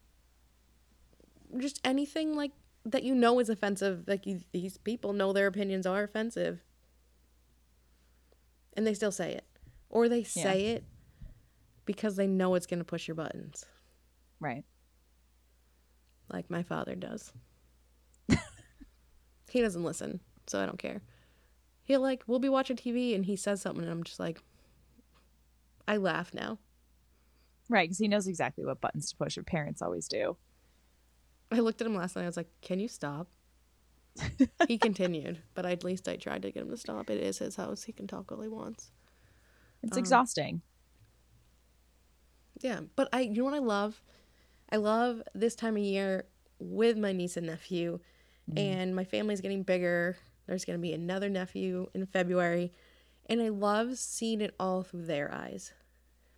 just 1.58 1.80
anything 1.84 2.36
like 2.36 2.52
that 2.84 3.02
you 3.02 3.14
know 3.14 3.38
is 3.40 3.48
offensive. 3.48 4.04
Like 4.06 4.26
you, 4.26 4.40
these 4.52 4.78
people 4.78 5.12
know 5.12 5.32
their 5.32 5.46
opinions 5.46 5.86
are 5.86 6.02
offensive, 6.02 6.60
and 8.74 8.86
they 8.86 8.94
still 8.94 9.12
say 9.12 9.32
it, 9.32 9.44
or 9.88 10.08
they 10.08 10.22
say 10.22 10.66
it 10.66 10.84
because 11.86 12.16
they 12.16 12.26
know 12.26 12.54
it's 12.54 12.66
gonna 12.66 12.84
push 12.84 13.08
your 13.08 13.14
buttons, 13.14 13.64
Right. 14.38 14.64
Like 16.32 16.50
my 16.50 16.62
father 16.62 16.94
does. 16.94 17.32
he 19.50 19.60
doesn't 19.60 19.82
listen, 19.84 20.20
so 20.46 20.60
I 20.60 20.66
don't 20.66 20.78
care. 20.78 21.02
He'll 21.84 22.00
like 22.00 22.22
we'll 22.26 22.38
be 22.38 22.48
watching 22.48 22.76
TV 22.76 23.14
and 23.14 23.24
he 23.26 23.36
says 23.36 23.60
something 23.60 23.82
and 23.82 23.92
I'm 23.92 24.04
just 24.04 24.20
like, 24.20 24.40
I 25.88 25.96
laugh 25.96 26.32
now. 26.32 26.58
Right, 27.68 27.88
because 27.88 27.98
he 27.98 28.08
knows 28.08 28.26
exactly 28.26 28.64
what 28.64 28.80
buttons 28.80 29.10
to 29.10 29.16
push. 29.16 29.36
Your 29.36 29.44
parents 29.44 29.82
always 29.82 30.08
do. 30.08 30.36
I 31.52 31.60
looked 31.60 31.80
at 31.80 31.86
him 31.86 31.94
last 31.96 32.16
night. 32.16 32.22
I 32.22 32.26
was 32.26 32.36
like, 32.36 32.50
"Can 32.62 32.78
you 32.80 32.88
stop?" 32.88 33.28
he 34.68 34.78
continued, 34.78 35.42
but 35.54 35.66
at 35.66 35.84
least 35.84 36.08
I 36.08 36.16
tried 36.16 36.42
to 36.42 36.50
get 36.50 36.62
him 36.62 36.70
to 36.70 36.76
stop. 36.76 37.10
It 37.10 37.20
is 37.22 37.38
his 37.38 37.56
house; 37.56 37.84
he 37.84 37.92
can 37.92 38.06
talk 38.06 38.30
all 38.30 38.40
he 38.40 38.48
wants. 38.48 38.90
It's 39.82 39.96
Um, 39.96 39.98
exhausting. 39.98 40.62
Yeah, 42.60 42.80
but 42.94 43.08
I, 43.12 43.20
you 43.20 43.38
know 43.38 43.44
what 43.44 43.54
I 43.54 43.58
love? 43.58 44.02
I 44.72 44.76
love 44.76 45.22
this 45.34 45.54
time 45.54 45.76
of 45.76 45.82
year 45.82 46.24
with 46.58 46.96
my 46.96 47.12
niece 47.12 47.36
and 47.36 47.46
nephew, 47.46 47.98
mm-hmm. 48.50 48.58
and 48.58 48.94
my 48.94 49.04
family's 49.04 49.40
getting 49.40 49.62
bigger. 49.62 50.16
There's 50.46 50.64
going 50.64 50.78
to 50.78 50.82
be 50.82 50.92
another 50.92 51.28
nephew 51.28 51.88
in 51.94 52.06
February, 52.06 52.72
and 53.26 53.40
I 53.40 53.48
love 53.48 53.98
seeing 53.98 54.40
it 54.40 54.54
all 54.58 54.82
through 54.82 55.06
their 55.06 55.32
eyes 55.32 55.72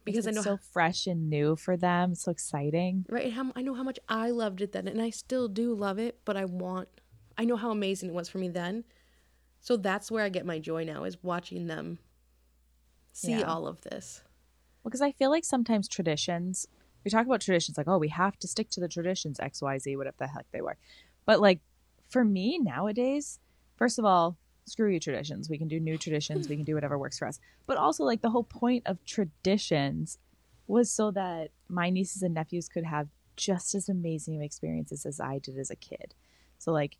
because 0.04 0.26
I 0.26 0.30
it's 0.30 0.36
know 0.36 0.42
so 0.42 0.56
fresh 0.56 1.06
and 1.06 1.30
new 1.30 1.56
for 1.56 1.76
them. 1.76 2.14
So 2.14 2.30
exciting. 2.30 3.06
right 3.08 3.32
how 3.32 3.52
I 3.54 3.62
know 3.62 3.74
how 3.74 3.82
much 3.82 3.98
I 4.08 4.30
loved 4.30 4.60
it 4.60 4.72
then, 4.72 4.88
and 4.88 5.00
I 5.00 5.10
still 5.10 5.48
do 5.48 5.74
love 5.74 5.98
it. 5.98 6.20
But 6.24 6.36
I 6.36 6.44
want, 6.44 6.88
I 7.38 7.44
know 7.44 7.56
how 7.56 7.70
amazing 7.70 8.10
it 8.10 8.14
was 8.14 8.28
for 8.28 8.38
me 8.38 8.48
then, 8.48 8.84
so 9.60 9.76
that's 9.76 10.10
where 10.10 10.24
I 10.24 10.28
get 10.28 10.44
my 10.44 10.58
joy 10.58 10.84
now 10.84 11.04
is 11.04 11.22
watching 11.22 11.66
them 11.66 11.98
see 13.12 13.38
Yeah. 13.38 13.42
all 13.42 13.66
of 13.66 13.82
this. 13.82 14.22
Well, 14.82 14.90
Because 14.90 15.02
I 15.02 15.12
feel 15.12 15.30
like 15.30 15.44
sometimes 15.44 15.86
traditions, 15.86 16.66
we 17.04 17.10
talk 17.10 17.26
about 17.26 17.40
traditions 17.40 17.76
like, 17.76 17.88
oh, 17.88 17.98
we 17.98 18.08
have 18.08 18.38
to 18.38 18.48
stick 18.48 18.70
to 18.70 18.80
the 18.80 18.88
traditions, 18.88 19.40
X, 19.40 19.62
Y, 19.62 19.78
Z, 19.78 19.96
whatever 19.96 20.16
the 20.18 20.26
heck 20.28 20.46
they 20.52 20.60
were. 20.60 20.76
But 21.26 21.40
like 21.40 21.60
for 22.08 22.24
me 22.24 22.58
nowadays, 22.58 23.38
first 23.76 23.98
of 23.98 24.04
all, 24.04 24.36
screw 24.64 24.90
you 24.90 25.00
traditions. 25.00 25.48
We 25.48 25.58
can 25.58 25.68
do 25.68 25.80
new 25.80 25.98
traditions. 25.98 26.48
We 26.48 26.56
can 26.56 26.64
do 26.64 26.74
whatever 26.74 26.98
works 26.98 27.18
for 27.18 27.26
us. 27.26 27.40
But 27.66 27.76
also, 27.76 28.04
like 28.04 28.22
the 28.22 28.30
whole 28.30 28.44
point 28.44 28.84
of 28.86 29.04
traditions 29.04 30.18
was 30.66 30.90
so 30.90 31.10
that 31.10 31.50
my 31.68 31.90
nieces 31.90 32.22
and 32.22 32.34
nephews 32.34 32.68
could 32.68 32.84
have 32.84 33.08
just 33.36 33.74
as 33.74 33.88
amazing 33.88 34.42
experiences 34.42 35.04
as 35.06 35.20
I 35.20 35.38
did 35.38 35.58
as 35.58 35.70
a 35.70 35.76
kid. 35.76 36.14
So 36.58 36.72
like 36.72 36.96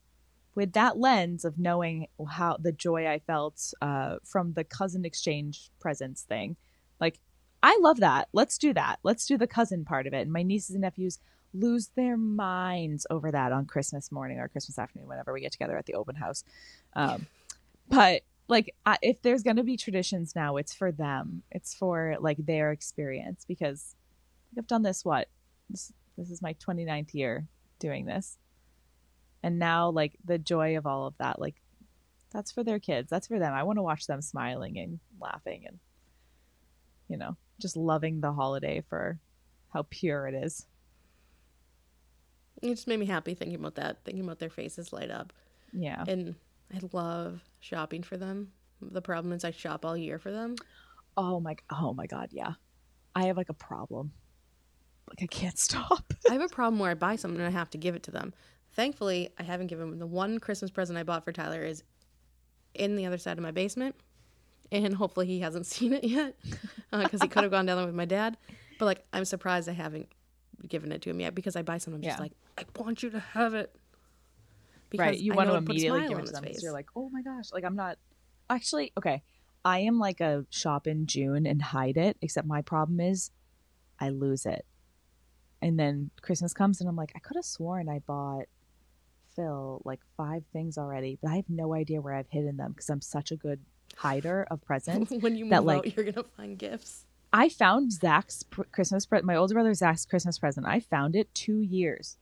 with 0.55 0.73
that 0.73 0.99
lens 0.99 1.45
of 1.45 1.59
knowing 1.59 2.07
how 2.31 2.57
the 2.61 2.73
joy 2.73 3.07
I 3.07 3.21
felt 3.21 3.73
uh, 3.81 4.17
from 4.25 4.55
the 4.55 4.65
cousin 4.65 5.05
exchange 5.05 5.71
presents 5.81 6.23
thing, 6.23 6.57
like 7.01 7.21
I 7.63 7.79
love 7.81 8.01
that. 8.01 8.29
Let's 8.33 8.59
do 8.59 8.73
that. 8.75 8.99
Let's 9.03 9.27
do 9.27 9.39
the 9.39 9.47
cousin 9.47 9.85
part 9.85 10.07
of 10.07 10.15
it. 10.15 10.23
And 10.23 10.33
my 10.33 10.43
nieces 10.43 10.71
and 10.71 10.83
nephews 10.83 11.19
lose 11.55 11.91
their 11.95 12.17
minds 12.17 13.07
over 13.11 13.31
that 13.31 13.53
on 13.53 13.67
Christmas 13.67 14.11
morning 14.11 14.39
or 14.39 14.49
Christmas 14.49 14.79
afternoon, 14.79 15.09
whenever 15.09 15.33
we 15.33 15.41
get 15.41 15.53
together 15.53 15.77
at 15.77 15.87
the 15.87 15.95
open 15.95 16.17
house. 16.17 16.45
Um, 16.95 17.27
but 17.89 18.23
like, 18.49 18.75
I, 18.85 18.99
if 19.03 19.23
there's 19.23 19.43
going 19.43 19.57
to 19.57 19.63
be 19.63 19.77
traditions 19.77 20.35
now, 20.35 20.57
it's 20.57 20.75
for 20.75 20.91
them. 20.91 21.43
It's 21.51 21.75
for 21.75 22.17
like 22.21 22.39
their 22.39 22.73
experience 22.73 23.45
because 23.47 23.95
I've 24.57 24.67
done 24.67 24.83
this, 24.83 25.05
what? 25.05 25.29
This, 25.71 25.93
this 26.17 26.31
is 26.31 26.43
my 26.43 26.55
29th 26.55 27.15
year 27.15 27.47
doing 27.79 28.07
this. 28.07 28.37
And 29.43 29.59
now, 29.59 29.91
like, 29.91 30.13
the 30.25 30.39
joy 30.39 30.77
of 30.77 30.87
all 30.87 31.07
of 31.07 31.15
that, 31.19 31.41
like, 31.41 31.57
that's 32.33 32.53
for 32.53 32.63
their 32.63 32.79
kids. 32.79 33.11
That's 33.11 33.27
for 33.27 33.39
them. 33.39 33.53
I 33.53 33.65
want 33.65 33.79
to 33.79 33.83
watch 33.83 34.07
them 34.07 34.23
smiling 34.23 34.79
and 34.79 35.01
laughing 35.21 35.65
and, 35.67 35.79
you 37.09 37.17
know, 37.17 37.37
just 37.61 37.77
loving 37.77 38.21
the 38.21 38.33
holiday 38.33 38.83
for 38.89 39.19
how 39.73 39.87
pure 39.91 40.27
it 40.27 40.35
is. 40.35 40.67
It 42.61 42.69
just 42.69 42.87
made 42.87 43.01
me 43.01 43.07
happy 43.07 43.35
thinking 43.35 43.57
about 43.57 43.75
that, 43.77 44.05
thinking 44.05 44.25
about 44.25 44.39
their 44.39 44.51
faces 44.51 44.93
light 44.93 45.11
up. 45.11 45.33
Yeah. 45.73 46.05
And 46.07 46.35
I 46.73 46.81
love 46.93 47.43
shopping 47.61 48.03
for 48.03 48.17
them. 48.17 48.53
The 48.81 49.03
problem 49.03 49.33
is 49.33 49.45
I 49.45 49.51
shop 49.51 49.85
all 49.85 49.97
year 49.97 50.19
for 50.19 50.31
them. 50.31 50.57
Oh 51.17 51.41
my 51.41 51.57
oh 51.71 51.93
my 51.93 52.07
god, 52.07 52.29
yeah. 52.33 52.55
I 53.15 53.25
have 53.25 53.37
like 53.37 53.49
a 53.49 53.55
problem. 53.55 54.13
Like 55.09 55.23
I 55.23 55.27
can't 55.27 55.59
stop. 55.59 56.13
I 56.29 56.33
have 56.33 56.43
a 56.43 56.49
problem 56.49 56.79
where 56.79 56.91
I 56.91 56.95
buy 56.95 57.17
something 57.17 57.41
and 57.41 57.49
I 57.49 57.59
have 57.59 57.71
to 57.71 57.79
give 57.79 57.95
it 57.95 58.03
to 58.05 58.11
them. 58.11 58.33
Thankfully, 58.75 59.31
I 59.39 59.43
haven't 59.43 59.67
given 59.67 59.91
them 59.91 59.99
the 59.99 60.07
one 60.07 60.39
Christmas 60.39 60.71
present 60.71 60.99
I 60.99 61.03
bought 61.03 61.25
for 61.25 61.33
Tyler 61.33 61.63
is 61.63 61.83
in 62.75 62.97
the 62.97 63.07
other 63.07 63.19
side 63.19 63.37
of 63.37 63.43
my 63.43 63.51
basement. 63.51 63.95
And 64.73 64.95
hopefully 64.95 65.27
he 65.27 65.41
hasn't 65.41 65.67
seen 65.75 65.93
it 65.93 66.05
yet 66.05 66.37
uh, 66.93 67.03
because 67.03 67.23
he 67.23 67.29
could 67.29 67.43
have 67.43 67.53
gone 67.53 67.67
down 67.67 67.77
there 67.77 67.87
with 67.87 67.95
my 67.95 68.05
dad. 68.05 68.37
But 68.79 68.87
like, 68.87 69.05
I'm 69.13 69.25
surprised 69.25 69.69
I 69.69 69.73
haven't 69.73 70.09
given 70.69 70.93
it 70.93 71.03
to 71.03 71.11
him 71.11 71.21
yet 71.21 71.35
because 71.35 71.57
I 71.57 71.63
buy 71.63 71.79
something. 71.79 72.03
I'm 72.03 72.09
just 72.09 72.21
like, 72.21 72.33
I 72.59 72.65
want 72.77 73.03
you 73.03 73.11
to 73.11 73.21
have 73.21 73.55
it. 73.55 73.75
right. 74.97 75.19
You 75.19 75.33
I 75.33 75.37
want 75.37 75.51
to 75.51 75.57
immediately 75.57 76.09
give 76.09 76.19
it 76.19 76.27
to 76.27 76.33
them 76.33 76.43
because 76.43 76.63
you're 76.63 76.73
like, 76.73 76.89
oh 76.97 77.09
my 77.11 77.23
gosh. 77.23 77.53
Like 77.53 77.65
I'm 77.65 77.77
not 77.77 77.99
actually 78.51 78.93
okay. 78.97 79.23
I 79.65 79.81
am 79.81 79.99
like 79.99 80.21
a 80.21 80.45
shop 80.51 80.87
in 80.87 81.07
June 81.07 81.47
and 81.47 81.63
hide 81.63 81.97
it, 81.97 82.17
except 82.21 82.47
my 82.47 82.63
problem 82.63 82.99
is 83.01 83.31
I 84.01 84.09
lose 84.09 84.45
it. 84.45 84.67
And 85.61 85.79
then 85.79 86.11
Christmas 86.21 86.53
comes 86.53 86.81
and 86.81 86.89
I'm 86.89 86.97
like, 86.97 87.13
I 87.15 87.21
could 87.21 87.37
have 87.37 87.45
sworn 87.45 87.89
I 87.89 88.01
bought 88.01 88.47
Phil 89.37 89.81
like 89.85 90.01
five 90.17 90.43
things 90.53 90.77
already, 90.77 91.19
but 91.23 91.31
I 91.31 91.37
have 91.37 91.49
no 91.49 91.75
idea 91.75 92.01
where 92.01 92.15
I've 92.15 92.29
hidden 92.29 92.57
them 92.57 92.73
because 92.73 92.91
I'm 92.91 93.01
such 93.01 93.31
a 93.31 93.37
good 93.37 93.61
hider 93.97 94.47
of 94.51 94.63
presents. 94.65 95.13
when 95.21 95.37
you 95.37 95.45
move 95.45 95.51
that, 95.51 95.69
out, 95.69 95.97
you're 95.97 96.05
gonna 96.05 96.27
find 96.37 96.59
gifts. 96.59 97.07
I 97.33 97.49
found 97.49 97.93
Zach's 97.93 98.43
pr- 98.43 98.65
Christmas 98.73 99.07
present, 99.07 99.27
my 99.27 99.37
older 99.37 99.55
brother 99.55 99.75
Zach's 99.75 100.05
Christmas 100.05 100.39
present. 100.39 100.67
I 100.67 100.81
found 100.81 101.17
it 101.17 101.35
two 101.35 101.61
years 101.61 102.19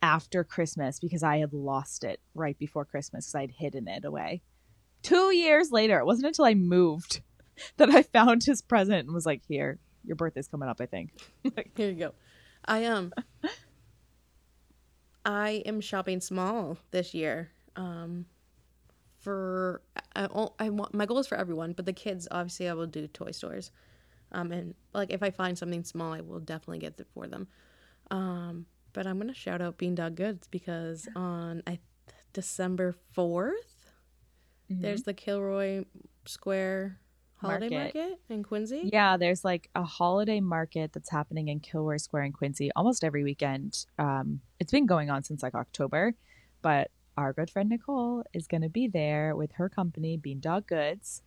after 0.00 0.44
Christmas 0.44 0.98
because 0.98 1.22
I 1.22 1.38
had 1.38 1.52
lost 1.52 2.04
it 2.04 2.20
right 2.34 2.58
before 2.58 2.84
Christmas 2.84 3.26
because 3.26 3.34
I'd 3.34 3.50
hidden 3.50 3.88
it 3.88 4.04
away. 4.04 4.42
Two 5.02 5.34
years 5.34 5.70
later, 5.70 5.98
it 5.98 6.06
wasn't 6.06 6.28
until 6.28 6.44
I 6.44 6.54
moved 6.54 7.20
that 7.76 7.90
I 7.90 8.02
found 8.02 8.44
his 8.44 8.62
present 8.62 9.06
and 9.06 9.14
was 9.14 9.26
like, 9.26 9.42
"Here, 9.46 9.78
your 10.04 10.16
birthday's 10.16 10.48
coming 10.48 10.68
up." 10.68 10.80
I 10.80 10.86
think. 10.86 11.10
Here 11.76 11.90
you 11.90 11.94
go. 11.94 12.14
I 12.64 12.84
um 12.86 13.12
I 15.24 15.62
am 15.66 15.80
shopping 15.80 16.20
small 16.20 16.78
this 16.90 17.14
year. 17.14 17.50
Um 17.76 18.26
for 19.28 19.82
I, 20.16 20.26
I 20.58 20.70
want 20.70 20.94
my 20.94 21.04
goal 21.04 21.18
is 21.18 21.26
for 21.26 21.36
everyone, 21.36 21.72
but 21.72 21.84
the 21.84 21.92
kids 21.92 22.26
obviously 22.30 22.66
I 22.66 22.72
will 22.72 22.86
do 22.86 23.06
toy 23.08 23.32
stores. 23.32 23.70
Um 24.32 24.52
and 24.52 24.74
like 24.94 25.12
if 25.12 25.22
I 25.22 25.30
find 25.30 25.58
something 25.58 25.84
small, 25.84 26.14
I 26.14 26.22
will 26.22 26.40
definitely 26.40 26.78
get 26.78 26.98
it 26.98 27.06
for 27.12 27.26
them. 27.26 27.46
Um 28.10 28.64
but 28.94 29.06
I'm 29.06 29.18
going 29.18 29.28
to 29.28 29.34
shout 29.34 29.60
out 29.60 29.76
Beandog 29.76 30.14
Goods 30.14 30.48
because 30.48 31.06
on 31.14 31.62
I 31.66 31.78
December 32.32 32.94
4th 33.16 33.52
there's 34.70 35.02
the 35.02 35.14
Kilroy 35.14 35.84
Square 36.26 36.98
Holiday 37.36 37.68
Market. 37.68 37.94
Market, 37.94 38.20
in 38.30 38.42
Quincy. 38.42 38.90
Yeah, 38.92 39.16
there's 39.16 39.44
like 39.44 39.70
a 39.74 39.82
holiday 39.82 40.40
market 40.40 40.92
that's 40.92 41.10
happening 41.10 41.48
in 41.48 41.60
Kilroy 41.60 41.98
Square 41.98 42.24
in 42.24 42.32
Quincy 42.32 42.70
almost 42.74 43.04
every 43.04 43.24
weekend. 43.24 43.86
Um, 43.98 44.40
it's 44.58 44.72
been 44.72 44.86
going 44.86 45.10
on 45.10 45.22
since 45.22 45.42
like 45.42 45.54
October, 45.54 46.14
but 46.62 46.90
our 47.18 47.32
good 47.32 47.50
friend 47.50 47.68
Nicole 47.68 48.22
is 48.32 48.46
going 48.46 48.62
to 48.62 48.68
be 48.68 48.86
there 48.86 49.34
with 49.34 49.50
her 49.52 49.68
company, 49.68 50.16
Beandog 50.16 50.68
Goods, 50.68 51.22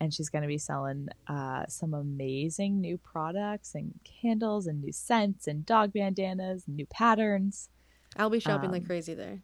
and 0.00 0.12
she's 0.12 0.30
going 0.30 0.40
to 0.40 0.48
be 0.48 0.56
selling 0.56 1.08
uh, 1.28 1.66
some 1.68 1.92
amazing 1.92 2.80
new 2.80 2.96
products 2.96 3.74
and 3.74 3.92
candles 4.04 4.66
and 4.66 4.80
new 4.80 4.90
scents 4.90 5.46
and 5.46 5.66
dog 5.66 5.92
bandanas, 5.92 6.64
and 6.66 6.76
new 6.76 6.86
patterns. 6.86 7.68
I'll 8.16 8.30
be 8.30 8.40
shopping 8.40 8.70
like 8.70 8.82
Um, 8.82 8.86
crazy 8.86 9.12
there. 9.12 9.40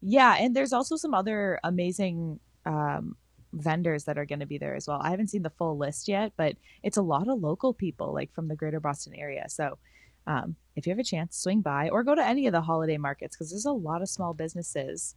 Yeah, 0.00 0.34
and 0.38 0.56
there's 0.56 0.72
also 0.72 0.96
some 0.96 1.14
other 1.14 1.60
amazing 1.62 2.40
um, 2.66 3.16
vendors 3.52 4.04
that 4.04 4.18
are 4.18 4.26
going 4.26 4.40
to 4.40 4.46
be 4.46 4.58
there 4.58 4.74
as 4.74 4.88
well. 4.88 5.00
I 5.00 5.10
haven't 5.10 5.28
seen 5.28 5.42
the 5.42 5.50
full 5.50 5.78
list 5.78 6.08
yet, 6.08 6.32
but 6.36 6.56
it's 6.82 6.96
a 6.96 7.02
lot 7.02 7.28
of 7.28 7.40
local 7.40 7.72
people 7.72 8.12
like 8.12 8.34
from 8.34 8.48
the 8.48 8.56
greater 8.56 8.80
Boston 8.80 9.14
area. 9.14 9.44
So 9.48 9.78
um, 10.26 10.56
if 10.74 10.84
you 10.86 10.90
have 10.90 10.98
a 10.98 11.04
chance, 11.04 11.38
swing 11.38 11.60
by 11.60 11.90
or 11.90 12.02
go 12.02 12.16
to 12.16 12.26
any 12.26 12.46
of 12.48 12.52
the 12.52 12.60
holiday 12.60 12.98
markets 12.98 13.36
because 13.36 13.50
there's 13.50 13.66
a 13.66 13.72
lot 13.72 14.02
of 14.02 14.08
small 14.08 14.34
businesses 14.34 15.14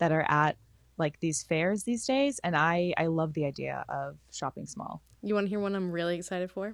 that 0.00 0.10
are 0.12 0.24
at 0.28 0.56
like 0.98 1.18
these 1.20 1.42
fairs 1.42 1.84
these 1.84 2.04
days, 2.04 2.40
and 2.44 2.56
I 2.56 2.92
I 2.98 3.06
love 3.06 3.32
the 3.32 3.44
idea 3.46 3.84
of 3.88 4.16
shopping 4.32 4.66
small. 4.66 5.00
You 5.22 5.34
want 5.34 5.46
to 5.46 5.48
hear 5.48 5.60
one 5.60 5.74
I'm 5.76 5.92
really 5.92 6.16
excited 6.16 6.50
for? 6.50 6.68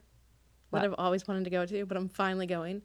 What, 0.71 0.83
What? 0.83 0.85
I've 0.85 0.95
always 0.99 1.29
wanted 1.29 1.45
to 1.45 1.51
go 1.51 1.67
to, 1.67 1.85
but 1.87 1.97
I'm 1.97 2.09
finally 2.09 2.47
going. 2.47 2.83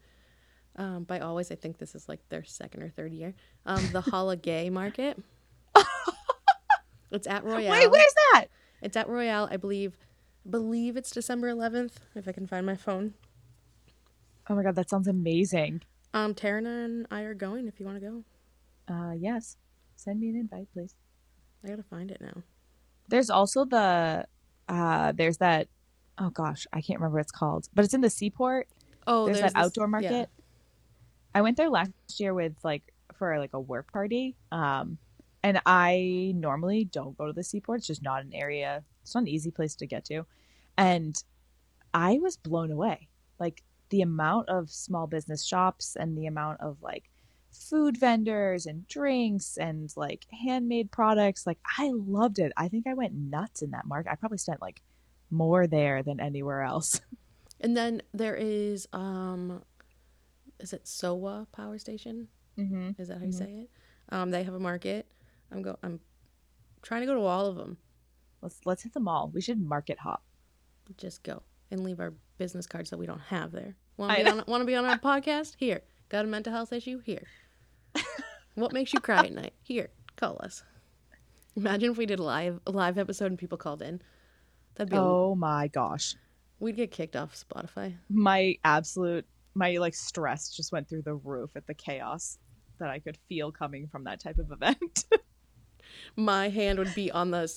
Um, 0.76 1.04
by 1.04 1.20
always, 1.20 1.52
I 1.52 1.56
think 1.56 1.78
this 1.78 1.96
is 1.96 2.08
like 2.08 2.20
their 2.30 2.44
second 2.44 2.84
or 2.84 2.90
third 2.90 3.12
year. 3.14 3.34
Um, 3.66 3.84
the 3.92 4.02
HollyGay 4.02 4.72
Market. 4.72 5.18
it's 7.12 7.28
at 7.28 7.44
Royale. 7.46 7.72
Wait, 7.72 7.92
where's 7.92 8.14
that? 8.34 8.46
It's 8.82 8.96
at 8.98 9.08
Royale. 9.10 9.48
I 9.52 9.58
believe. 9.58 9.98
Believe 10.50 10.98
it's 10.98 11.12
December 11.12 11.54
11th. 11.54 11.94
If 12.16 12.28
I 12.28 12.32
can 12.32 12.48
find 12.48 12.66
my 12.66 12.76
phone. 12.76 13.14
Oh 14.50 14.56
my 14.56 14.64
god, 14.64 14.76
that 14.76 14.90
sounds 14.90 15.08
amazing. 15.08 15.82
Um, 16.14 16.34
Taryn 16.34 16.66
and 16.66 17.06
I 17.12 17.22
are 17.22 17.34
going. 17.36 17.68
If 17.68 17.80
you 17.80 17.86
want 17.86 18.02
to 18.02 18.06
go. 18.08 18.24
Uh, 18.94 19.14
yes. 19.14 19.58
Send 20.04 20.20
me 20.20 20.30
an 20.30 20.36
invite, 20.36 20.68
please. 20.74 20.96
I 21.64 21.68
gotta 21.68 21.84
find 21.84 22.10
it 22.10 22.20
now. 22.20 22.42
There's 23.08 23.30
also 23.30 23.66
the, 23.66 24.26
uh, 24.68 25.12
there's 25.12 25.38
that, 25.38 25.68
oh 26.18 26.32
gosh, 26.32 26.66
I 26.74 26.82
can't 26.82 27.00
remember 27.00 27.18
what 27.18 27.22
it's 27.22 27.32
called, 27.32 27.68
but 27.76 27.86
it's 27.86 27.94
in 27.94 28.02
the 28.02 28.10
seaport. 28.10 28.68
Oh, 29.06 29.26
there's, 29.26 29.40
there's 29.40 29.54
that 29.54 29.60
this- 29.60 29.68
outdoor 29.68 29.88
market. 29.88 30.12
yeah. 30.12 30.26
I 31.36 31.42
went 31.42 31.56
there 31.58 31.70
last 31.70 31.92
year 32.18 32.34
with 32.34 32.54
like 32.64 32.82
for 33.14 33.38
like 33.38 33.54
a 33.54 33.60
work 33.60 33.94
party. 33.94 34.36
Um, 34.52 34.98
and 35.44 35.62
I 35.68 36.34
normally 36.36 36.84
don't 36.86 37.16
go 37.16 37.28
to 37.28 37.34
the 37.34 37.44
seaport. 37.44 37.80
It's 37.80 37.88
just 37.88 38.02
not 38.02 38.24
an 38.24 38.34
area. 38.34 38.84
It's 39.04 39.14
not 39.14 39.22
an 39.22 39.28
easy 39.28 39.52
place 39.52 39.76
to 39.76 39.86
get 39.88 40.04
to, 40.06 40.26
and 40.78 41.16
I 41.94 42.20
was 42.22 42.38
blown 42.38 42.72
away. 42.72 43.08
Like 43.40 43.62
the 43.90 44.02
amount 44.02 44.50
of 44.50 44.70
small 44.72 45.06
business 45.08 45.46
shops 45.46 45.96
and 45.96 46.18
the 46.18 46.26
amount 46.26 46.60
of 46.62 46.78
like 46.82 47.11
food 47.52 47.98
vendors 47.98 48.66
and 48.66 48.88
drinks 48.88 49.58
and 49.58 49.92
like 49.96 50.26
handmade 50.46 50.92
products. 50.92 51.46
Like 51.46 51.60
I 51.78 51.92
loved 51.94 52.40
it. 52.40 52.52
I 52.58 52.68
think 52.68 52.88
I 52.88 52.94
went 52.94 53.14
nuts 53.14 53.62
in 53.62 53.72
that 53.72 53.86
market. 53.86 54.12
I 54.12 54.16
probably 54.16 54.38
spent 54.38 54.62
like 54.62 54.82
more 55.30 55.68
there 55.68 56.04
than 56.04 56.20
anywhere 56.20 56.62
else. 56.62 57.00
And 57.64 57.78
then 57.78 58.02
there 58.12 58.34
is 58.36 58.88
um, 58.92 59.62
is 60.60 60.74
it 60.74 60.86
SoWa 60.86 61.46
Power 61.52 61.78
Station? 61.78 62.28
Mm-hmm. 62.58 63.00
Is 63.00 63.08
that 63.10 63.20
how 63.20 63.24
you 63.26 63.30
Mhm. 63.32 63.38
say 63.38 63.52
it? 63.62 63.70
Um, 64.10 64.32
they 64.32 64.42
have 64.42 64.56
a 64.56 64.60
market. 64.60 65.06
I'm 65.52 65.62
go. 65.62 65.78
I'm 65.84 66.00
trying 66.82 67.02
to 67.02 67.06
go 67.06 67.14
to 67.14 67.22
all 67.22 67.46
of 67.46 67.58
them. 67.58 67.78
Let's 68.42 68.60
let's 68.66 68.82
hit 68.82 68.94
them 68.96 69.08
all. 69.08 69.30
We 69.32 69.42
should 69.42 69.62
market 69.62 70.00
hop. 70.00 70.24
Just 70.98 71.22
go 71.22 71.44
and 71.70 71.84
leave 71.84 72.00
our 72.00 72.16
business 72.40 72.66
cards 72.66 72.90
that 72.90 72.98
we 72.98 73.06
don't 73.06 73.22
have 73.22 73.52
there. 73.52 73.76
Want 73.96 74.18
to 74.18 74.24
be 74.24 74.30
on? 74.32 74.44
Want 74.48 74.62
to 74.62 74.66
be 74.66 74.76
on 74.76 74.86
our 74.86 74.98
podcast? 74.98 75.54
Here. 75.60 75.82
Got 76.10 76.26
a 76.26 76.28
mental 76.28 76.52
health 76.52 76.74
issue? 76.74 77.00
Here. 77.06 77.28
What 78.56 78.74
makes 78.74 78.94
you 78.94 79.00
cry 79.00 79.20
at 79.26 79.32
night? 79.34 79.54
Here. 79.64 79.90
Call 80.16 80.40
us. 80.44 80.64
Imagine 81.56 81.92
if 81.92 81.98
we 81.98 82.06
did 82.06 82.20
a 82.20 82.24
live 82.24 82.60
a 82.68 82.72
live 82.72 82.98
episode 82.98 83.26
and 83.28 83.38
people 83.40 83.58
called 83.58 83.82
in. 83.82 84.02
That'd 84.76 84.92
be. 84.92 84.98
Oh 84.98 85.36
my 85.36 85.68
gosh. 85.68 86.16
we'd 86.60 86.76
get 86.76 86.92
kicked 86.92 87.16
off 87.16 87.36
Spotify. 87.36 87.96
My 88.10 88.56
absolute 88.64 89.26
my 89.54 89.78
like 89.78 89.94
stress 89.96 90.56
just 90.56 90.72
went 90.72 90.88
through 90.88 91.02
the 91.02 91.16
roof 91.16 91.52
at 91.56 91.68
the 91.68 91.74
chaos 91.74 92.38
that 92.80 92.90
I 92.90 93.00
could 93.00 93.18
feel 93.28 93.52
coming 93.52 93.88
from 93.88 94.06
that 94.06 94.20
type 94.22 94.38
of 94.40 94.52
event. 94.52 95.06
My 96.16 96.50
hand 96.50 96.80
would 96.80 96.96
be 96.96 97.12
on 97.12 97.32
the 97.32 97.52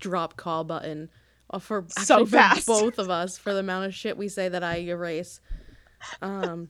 drop 0.00 0.36
call 0.36 0.64
button 0.64 1.08
uh, 1.50 1.60
for 1.60 1.86
So 1.88 2.22
actually 2.22 2.26
for 2.26 2.30
fast. 2.36 2.66
both 2.66 2.98
of 2.98 3.10
us 3.10 3.38
for 3.38 3.52
the 3.52 3.60
amount 3.60 3.86
of 3.86 3.94
shit 3.94 4.16
we 4.16 4.28
say 4.28 4.48
that 4.48 4.64
I 4.64 4.78
erase. 4.78 5.40
Um, 6.20 6.68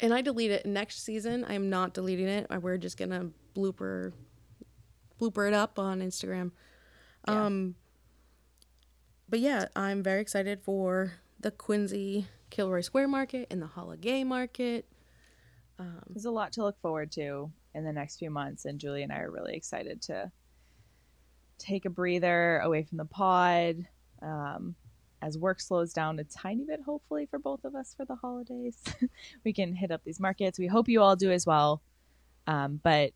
and 0.00 0.12
I 0.12 0.20
delete 0.22 0.50
it 0.50 0.66
next 0.66 1.04
season. 1.04 1.44
I'm 1.48 1.70
not 1.70 1.94
deleting 1.94 2.28
it. 2.28 2.46
We're 2.60 2.78
just 2.78 2.96
gonna 2.96 3.30
blooper 3.54 4.12
blooper 5.20 5.48
it 5.48 5.54
up 5.54 5.78
on 5.78 6.00
Instagram. 6.00 6.52
Yeah. 7.26 7.46
Um, 7.46 7.74
but 9.28 9.40
yeah, 9.40 9.66
I'm 9.74 10.02
very 10.02 10.20
excited 10.20 10.60
for 10.62 11.14
the 11.40 11.50
Quincy 11.50 12.26
Kilroy 12.50 12.80
Square 12.80 13.08
Market 13.08 13.48
and 13.50 13.60
the 13.60 13.66
HollyGay 13.66 14.24
Market. 14.24 14.86
Um, 15.78 16.02
There's 16.08 16.24
a 16.24 16.30
lot 16.30 16.52
to 16.52 16.62
look 16.62 16.80
forward 16.80 17.12
to 17.12 17.50
in 17.74 17.84
the 17.84 17.92
next 17.92 18.18
few 18.18 18.30
months, 18.30 18.64
and 18.64 18.78
Julie 18.78 19.02
and 19.02 19.12
I 19.12 19.18
are 19.20 19.30
really 19.30 19.54
excited 19.54 20.00
to 20.02 20.30
take 21.58 21.84
a 21.84 21.90
breather 21.90 22.58
away 22.60 22.82
from 22.84 22.98
the 22.98 23.04
pod 23.04 23.86
um, 24.22 24.74
as 25.26 25.36
work 25.36 25.60
slows 25.60 25.92
down 25.92 26.18
a 26.20 26.24
tiny 26.24 26.64
bit, 26.64 26.80
hopefully, 26.86 27.26
for 27.28 27.38
both 27.40 27.64
of 27.64 27.74
us 27.74 27.92
for 27.96 28.04
the 28.04 28.14
holidays. 28.14 28.78
we 29.44 29.52
can 29.52 29.74
hit 29.74 29.90
up 29.90 30.02
these 30.04 30.20
markets. 30.20 30.56
We 30.58 30.68
hope 30.68 30.88
you 30.88 31.02
all 31.02 31.16
do 31.16 31.32
as 31.32 31.44
well. 31.44 31.82
Um, 32.46 32.78
but 32.82 33.10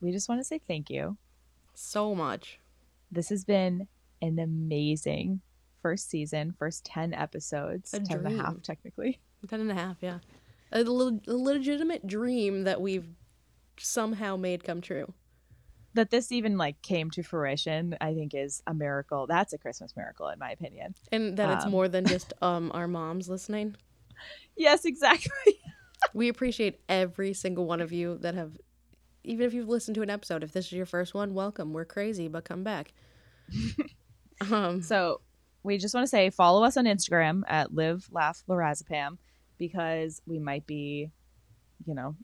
we 0.00 0.12
just 0.12 0.28
want 0.30 0.40
to 0.40 0.44
say 0.44 0.60
thank 0.66 0.88
you. 0.88 1.16
so 1.74 2.14
much. 2.14 2.58
This 3.12 3.28
has 3.28 3.44
been 3.44 3.86
an 4.22 4.38
amazing 4.38 5.40
first 5.82 6.08
season, 6.10 6.54
first 6.58 6.84
10 6.86 7.12
episodes, 7.14 7.92
A 7.92 8.00
10 8.00 8.18
and 8.18 8.26
a 8.26 8.30
half, 8.42 8.50
dream. 8.52 8.60
technically. 8.62 9.18
Ten 9.48 9.60
and 9.60 9.70
a 9.70 9.74
half, 9.74 9.96
yeah. 10.00 10.18
A, 10.72 10.82
le- 10.82 11.20
a 11.28 11.32
legitimate 11.32 12.06
dream 12.06 12.64
that 12.64 12.80
we've 12.80 13.06
somehow 13.78 14.36
made 14.36 14.64
come 14.64 14.80
true. 14.80 15.12
That 15.94 16.10
this 16.10 16.30
even 16.32 16.56
like 16.56 16.80
came 16.82 17.10
to 17.10 17.22
fruition 17.22 17.96
i 18.00 18.14
think 18.14 18.34
is 18.34 18.62
a 18.66 18.74
miracle 18.74 19.26
that's 19.26 19.52
a 19.52 19.58
christmas 19.58 19.94
miracle 19.96 20.28
in 20.28 20.38
my 20.38 20.50
opinion 20.50 20.94
And 21.12 21.36
that 21.38 21.50
it's 21.50 21.64
Um. 21.64 21.70
more 21.72 21.88
than 21.88 22.04
just 22.14 22.32
um 22.42 22.70
our 22.74 22.86
moms 22.88 23.28
listening. 23.28 23.76
yes 24.56 24.84
exactly 24.84 25.30
We 26.14 26.28
appreciate 26.28 26.80
every 26.88 27.34
single 27.34 27.66
one 27.66 27.80
of 27.80 27.92
you 27.92 28.18
that 28.20 28.34
have 28.34 28.56
even 29.24 29.44
if 29.46 29.52
you've 29.52 29.68
listened 29.68 29.96
to 29.96 30.02
an 30.02 30.08
episode, 30.10 30.42
if 30.44 30.52
this 30.52 30.66
is 30.66 30.72
your 30.72 30.86
first 30.86 31.12
one, 31.12 31.34
welcome. 31.34 31.72
We're 31.72 31.84
crazy, 31.84 32.28
but 32.28 32.44
come 32.44 32.62
back. 32.64 32.92
um 34.52 34.80
so 34.82 35.20
we 35.62 35.76
just 35.78 35.94
want 35.94 36.04
to 36.04 36.08
say 36.08 36.30
follow 36.30 36.62
us 36.64 36.76
on 36.76 36.84
instagram 36.84 37.42
at 37.48 37.74
live 37.74 38.08
laugh 38.12 38.42
lorazepam 38.48 39.18
because 39.58 40.20
we 40.26 40.38
might 40.38 40.66
be 40.66 41.10
you 41.86 41.94
know 41.94 42.14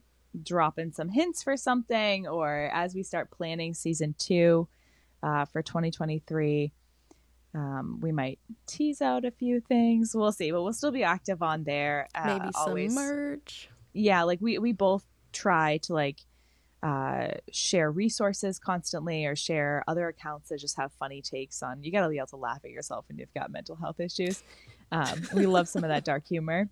dropping 0.43 0.91
some 0.91 1.09
hints 1.09 1.43
for 1.43 1.57
something 1.57 2.27
or 2.27 2.69
as 2.73 2.93
we 2.93 3.03
start 3.03 3.31
planning 3.31 3.73
season 3.73 4.15
two 4.17 4.67
uh, 5.23 5.45
for 5.45 5.61
2023 5.61 6.71
um, 7.53 7.99
we 8.01 8.11
might 8.11 8.39
tease 8.67 9.01
out 9.01 9.23
a 9.23 9.31
few 9.31 9.61
things. 9.61 10.13
We'll 10.13 10.33
see 10.33 10.51
but 10.51 10.61
we'll 10.61 10.73
still 10.73 10.91
be 10.91 11.03
active 11.03 11.41
on 11.41 11.63
there 11.63 12.07
uh, 12.13 12.25
maybe 12.25 12.51
some 12.53 12.69
always. 12.69 12.93
merch. 12.93 13.69
yeah 13.93 14.23
like 14.23 14.39
we 14.41 14.57
we 14.57 14.73
both 14.73 15.05
try 15.31 15.77
to 15.83 15.93
like 15.93 16.21
uh 16.83 17.29
share 17.51 17.91
resources 17.91 18.59
constantly 18.59 19.25
or 19.25 19.35
share 19.35 19.83
other 19.87 20.07
accounts 20.07 20.49
that 20.49 20.59
just 20.59 20.77
have 20.77 20.91
funny 20.99 21.21
takes 21.21 21.63
on. 21.63 21.83
You 21.83 21.91
gotta 21.91 22.09
be 22.09 22.17
able 22.17 22.27
to 22.27 22.35
laugh 22.37 22.59
at 22.63 22.71
yourself 22.71 23.05
when 23.07 23.17
you've 23.17 23.33
got 23.33 23.51
mental 23.51 23.75
health 23.75 23.99
issues. 23.99 24.43
Um, 24.91 25.27
we 25.33 25.45
love 25.47 25.67
some 25.67 25.83
of 25.83 25.89
that 25.89 26.05
dark 26.05 26.27
humor. 26.27 26.69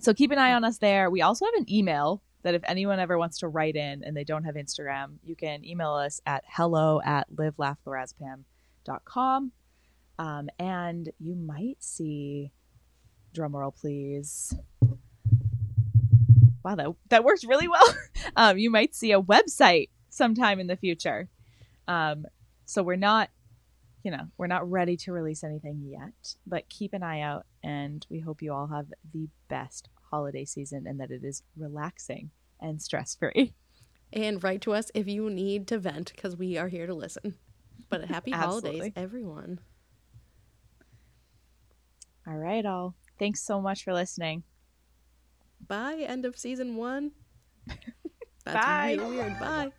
So 0.00 0.14
keep 0.14 0.30
an 0.30 0.38
eye 0.38 0.54
on 0.54 0.64
us 0.64 0.78
there. 0.78 1.10
We 1.10 1.22
also 1.22 1.44
have 1.44 1.54
an 1.54 1.72
email 1.72 2.22
that 2.42 2.54
if 2.54 2.62
anyone 2.64 2.98
ever 2.98 3.18
wants 3.18 3.38
to 3.38 3.48
write 3.48 3.76
in 3.76 4.02
and 4.04 4.16
they 4.16 4.24
don't 4.24 4.44
have 4.44 4.54
instagram 4.54 5.16
you 5.22 5.36
can 5.36 5.62
email 5.64 5.92
us 5.92 6.20
at 6.26 6.42
hello 6.46 7.00
at 7.04 7.30
livelaughlorazepam.com 7.34 9.52
um, 10.20 10.50
and 10.58 11.08
you 11.18 11.34
might 11.34 11.82
see 11.82 12.52
drumroll 13.34 13.74
please. 13.74 14.54
Wow 16.62 16.74
that, 16.74 16.88
that 17.08 17.24
worked 17.24 17.44
really 17.44 17.68
well. 17.68 17.94
Um, 18.36 18.58
you 18.58 18.70
might 18.70 18.94
see 18.94 19.12
a 19.12 19.20
website 19.20 19.88
sometime 20.08 20.60
in 20.60 20.68
the 20.68 20.76
future. 20.76 21.28
Um, 21.88 22.26
so 22.64 22.82
we're 22.82 22.96
not 22.96 23.30
you 24.04 24.10
know 24.10 24.28
we're 24.38 24.46
not 24.46 24.70
ready 24.70 24.96
to 24.98 25.12
release 25.12 25.42
anything 25.42 25.82
yet 25.84 26.36
but 26.46 26.68
keep 26.68 26.92
an 26.92 27.02
eye 27.02 27.20
out 27.20 27.44
and 27.62 28.06
we 28.08 28.20
hope 28.20 28.40
you 28.40 28.52
all 28.52 28.68
have 28.68 28.86
the 29.12 29.28
best 29.48 29.88
holiday 30.10 30.44
season 30.44 30.86
and 30.86 31.00
that 31.00 31.10
it 31.10 31.24
is 31.24 31.42
relaxing 31.56 32.30
and 32.60 32.80
stress 32.80 33.14
free 33.14 33.54
And 34.12 34.42
write 34.42 34.60
to 34.62 34.72
us 34.72 34.90
if 34.92 35.06
you 35.06 35.30
need 35.30 35.68
to 35.68 35.78
vent 35.78 36.12
because 36.14 36.36
we 36.36 36.58
are 36.58 36.66
here 36.66 36.86
to 36.88 36.94
listen. 36.94 37.36
But 37.88 38.06
happy 38.06 38.32
holidays, 38.32 38.92
everyone. 38.96 39.60
all 42.26 42.36
right 42.36 42.66
all 42.66 42.94
thanks 43.18 43.42
so 43.42 43.60
much 43.60 43.84
for 43.84 43.92
listening 43.92 44.42
Bye. 45.66 46.04
End 46.06 46.24
of 46.24 46.38
season 46.38 46.76
one. 46.76 47.12
That's 48.44 48.64
Bye. 48.66 48.96
really 48.98 49.16
weird. 49.16 49.38
Bye. 49.38 49.72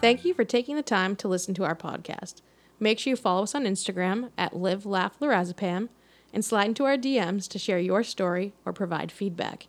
Thank 0.00 0.24
you 0.24 0.34
for 0.34 0.44
taking 0.44 0.76
the 0.76 0.82
time 0.82 1.16
to 1.16 1.28
listen 1.28 1.54
to 1.54 1.64
our 1.64 1.76
podcast. 1.76 2.42
Make 2.78 2.98
sure 2.98 3.10
you 3.10 3.16
follow 3.16 3.44
us 3.44 3.54
on 3.54 3.64
Instagram 3.64 4.30
at 4.36 4.54
Live 4.56 4.84
Laugh 4.84 5.18
Lorazepam 5.20 5.88
and 6.36 6.44
slide 6.44 6.68
into 6.68 6.84
our 6.84 6.98
DMs 6.98 7.48
to 7.48 7.58
share 7.58 7.78
your 7.78 8.02
story 8.02 8.52
or 8.66 8.72
provide 8.74 9.10
feedback. 9.10 9.68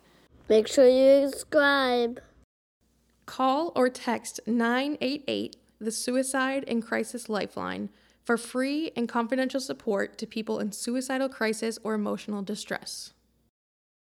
Make 0.50 0.68
sure 0.68 0.86
you 0.86 1.30
subscribe. 1.30 2.20
Call 3.24 3.72
or 3.74 3.88
text 3.88 4.38
988, 4.46 5.56
the 5.80 5.90
Suicide 5.90 6.64
and 6.68 6.84
Crisis 6.84 7.30
Lifeline, 7.30 7.88
for 8.22 8.36
free 8.36 8.92
and 8.94 9.08
confidential 9.08 9.60
support 9.60 10.18
to 10.18 10.26
people 10.26 10.60
in 10.60 10.72
suicidal 10.72 11.30
crisis 11.30 11.78
or 11.82 11.94
emotional 11.94 12.42
distress. 12.42 13.14